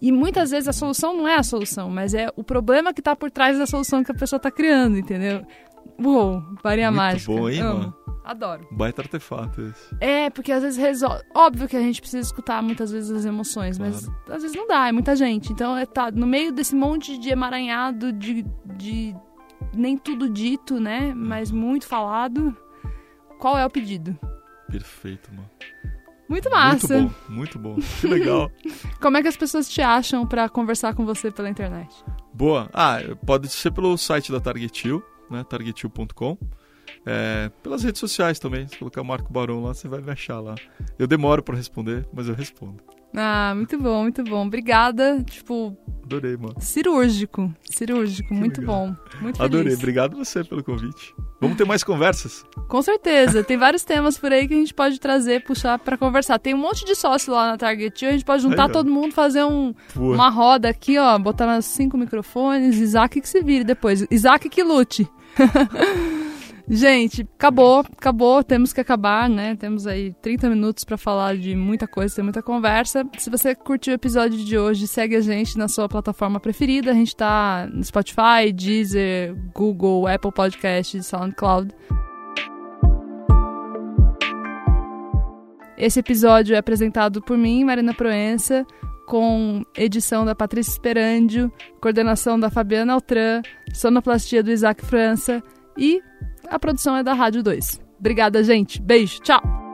E 0.00 0.10
muitas 0.10 0.50
vezes 0.50 0.66
a 0.66 0.72
solução 0.72 1.14
não 1.14 1.28
é 1.28 1.36
a 1.36 1.42
solução, 1.42 1.90
mas 1.90 2.14
é 2.14 2.28
o 2.34 2.42
problema 2.42 2.94
que 2.94 3.02
está 3.02 3.14
por 3.14 3.30
trás 3.30 3.58
da 3.58 3.66
solução 3.66 4.02
que 4.02 4.10
a 4.10 4.14
pessoa 4.14 4.38
está 4.38 4.50
criando, 4.50 4.96
entendeu? 4.96 5.44
Uou, 5.98 6.42
varinha 6.62 6.90
Muito 6.90 6.96
mágica. 7.02 7.32
bom, 7.32 7.48
hein, 7.48 7.60
Amo. 7.60 7.78
mano? 7.78 7.94
Adoro. 8.24 8.68
Baita 8.70 9.02
artefato 9.02 9.60
esse. 9.62 9.96
É, 10.00 10.30
porque 10.30 10.52
às 10.52 10.62
vezes 10.62 10.78
resolve. 10.78 11.22
Óbvio 11.34 11.66
que 11.68 11.76
a 11.76 11.80
gente 11.80 12.00
precisa 12.00 12.20
escutar 12.26 12.62
muitas 12.62 12.92
vezes 12.92 13.10
as 13.10 13.24
emoções, 13.24 13.78
mas 13.78 14.08
às 14.28 14.42
vezes 14.42 14.56
não 14.56 14.68
dá, 14.68 14.88
é 14.88 14.92
muita 14.92 15.16
gente. 15.16 15.52
Então, 15.52 15.76
é, 15.76 15.84
tá 15.86 16.10
no 16.10 16.26
meio 16.26 16.52
desse 16.52 16.74
monte 16.76 17.18
de 17.18 17.30
emaranhado, 17.30 18.12
de, 18.12 18.44
de 18.76 19.14
nem 19.74 19.96
tudo 19.96 20.28
dito, 20.28 20.78
né? 20.78 21.12
Mas 21.14 21.50
muito 21.50 21.86
falado. 21.86 22.56
Qual 23.38 23.58
é 23.58 23.64
o 23.66 23.70
pedido? 23.70 24.16
Perfeito, 24.70 25.30
mano. 25.34 25.48
Muito 26.28 26.48
massa. 26.50 27.00
Muito 27.00 27.08
bom, 27.18 27.34
muito 27.34 27.58
bom. 27.58 27.76
Que 28.00 28.06
legal. 28.06 28.50
Como 29.00 29.16
é 29.16 29.22
que 29.22 29.28
as 29.28 29.36
pessoas 29.36 29.68
te 29.68 29.82
acham 29.82 30.24
pra 30.26 30.48
conversar 30.48 30.94
com 30.94 31.04
você 31.04 31.30
pela 31.32 31.48
internet? 31.50 31.92
Boa. 32.32 32.70
Ah, 32.72 32.98
pode 33.26 33.48
ser 33.48 33.72
pelo 33.72 33.96
site 33.98 34.30
da 34.30 34.38
Targetil, 34.38 35.02
né? 35.30 35.44
Targetil.com. 35.48 36.36
É, 37.06 37.50
pelas 37.62 37.82
redes 37.82 38.00
sociais 38.00 38.38
também. 38.38 38.66
Se 38.66 38.76
colocar 38.78 39.02
Marco 39.04 39.32
Barão 39.32 39.62
lá, 39.62 39.72
você 39.74 39.88
vai 39.88 40.00
me 40.00 40.10
achar 40.10 40.40
lá. 40.40 40.54
Eu 40.98 41.06
demoro 41.06 41.42
pra 41.42 41.56
responder, 41.56 42.06
mas 42.12 42.28
eu 42.28 42.34
respondo. 42.34 42.82
Ah, 43.14 43.52
muito 43.56 43.76
bom, 43.76 44.02
muito 44.02 44.22
bom. 44.22 44.46
Obrigada. 44.46 45.20
Tipo, 45.24 45.76
Adorei, 46.04 46.36
mano. 46.36 46.54
cirúrgico. 46.60 47.52
Cirúrgico, 47.68 48.32
muito 48.32 48.60
legal. 48.60 48.86
bom. 48.88 48.96
Muito 49.20 49.36
feliz. 49.36 49.40
Adorei. 49.40 49.74
Obrigado 49.74 50.16
você 50.16 50.44
pelo 50.44 50.62
convite. 50.62 51.12
Vamos 51.40 51.56
ter 51.56 51.64
mais 51.64 51.82
conversas? 51.82 52.44
Com 52.68 52.80
certeza. 52.82 53.42
Tem 53.42 53.56
vários 53.56 53.82
temas 53.82 54.16
por 54.16 54.32
aí 54.32 54.46
que 54.46 54.54
a 54.54 54.58
gente 54.58 54.72
pode 54.72 55.00
trazer, 55.00 55.42
puxar 55.42 55.76
pra 55.78 55.96
conversar. 55.96 56.38
Tem 56.38 56.54
um 56.54 56.58
monte 56.58 56.84
de 56.84 56.94
sócio 56.94 57.32
lá 57.32 57.48
na 57.48 57.56
Target. 57.56 58.06
A 58.06 58.12
gente 58.12 58.24
pode 58.24 58.42
juntar 58.42 58.66
Aí, 58.66 58.72
todo 58.72 58.88
mundo, 58.88 59.12
fazer 59.12 59.42
um, 59.42 59.74
uma 59.96 60.28
roda 60.28 60.68
aqui, 60.68 60.96
ó. 60.96 61.18
Botar 61.18 61.46
nas 61.46 61.64
cinco 61.64 61.96
microfones. 61.98 62.76
Isaac 62.78 63.20
que 63.20 63.28
se 63.28 63.42
vire 63.42 63.64
depois. 63.64 64.06
Isaac 64.08 64.48
que 64.48 64.62
lute. 64.62 65.08
Gente, 66.72 67.22
acabou, 67.36 67.80
acabou, 67.80 68.44
temos 68.44 68.72
que 68.72 68.80
acabar, 68.80 69.28
né? 69.28 69.56
Temos 69.56 69.88
aí 69.88 70.14
30 70.22 70.48
minutos 70.50 70.84
pra 70.84 70.96
falar 70.96 71.36
de 71.36 71.56
muita 71.56 71.84
coisa, 71.88 72.14
tem 72.14 72.22
muita 72.22 72.44
conversa. 72.44 73.04
Se 73.18 73.28
você 73.28 73.56
curtiu 73.56 73.92
o 73.92 73.96
episódio 73.96 74.38
de 74.38 74.56
hoje, 74.56 74.86
segue 74.86 75.16
a 75.16 75.20
gente 75.20 75.58
na 75.58 75.66
sua 75.66 75.88
plataforma 75.88 76.38
preferida. 76.38 76.92
A 76.92 76.94
gente 76.94 77.16
tá 77.16 77.68
no 77.72 77.82
Spotify, 77.82 78.52
Deezer, 78.54 79.34
Google, 79.52 80.06
Apple 80.06 80.30
Podcasts, 80.30 81.06
SoundCloud. 81.06 81.74
Esse 85.76 85.98
episódio 85.98 86.54
é 86.54 86.58
apresentado 86.58 87.20
por 87.20 87.36
mim, 87.36 87.64
Marina 87.64 87.92
Proença, 87.92 88.64
com 89.10 89.64
edição 89.76 90.24
da 90.24 90.36
Patrícia 90.36 90.70
Esperandio, 90.70 91.52
coordenação 91.80 92.38
da 92.38 92.48
Fabiana 92.48 92.92
Altran, 92.92 93.42
sonoplastia 93.74 94.40
do 94.40 94.52
Isaac 94.52 94.86
França 94.86 95.42
e 95.76 96.00
a 96.48 96.60
produção 96.60 96.96
é 96.96 97.02
da 97.02 97.12
Rádio 97.12 97.42
2. 97.42 97.80
Obrigada, 97.98 98.44
gente. 98.44 98.80
Beijo. 98.80 99.20
Tchau. 99.20 99.69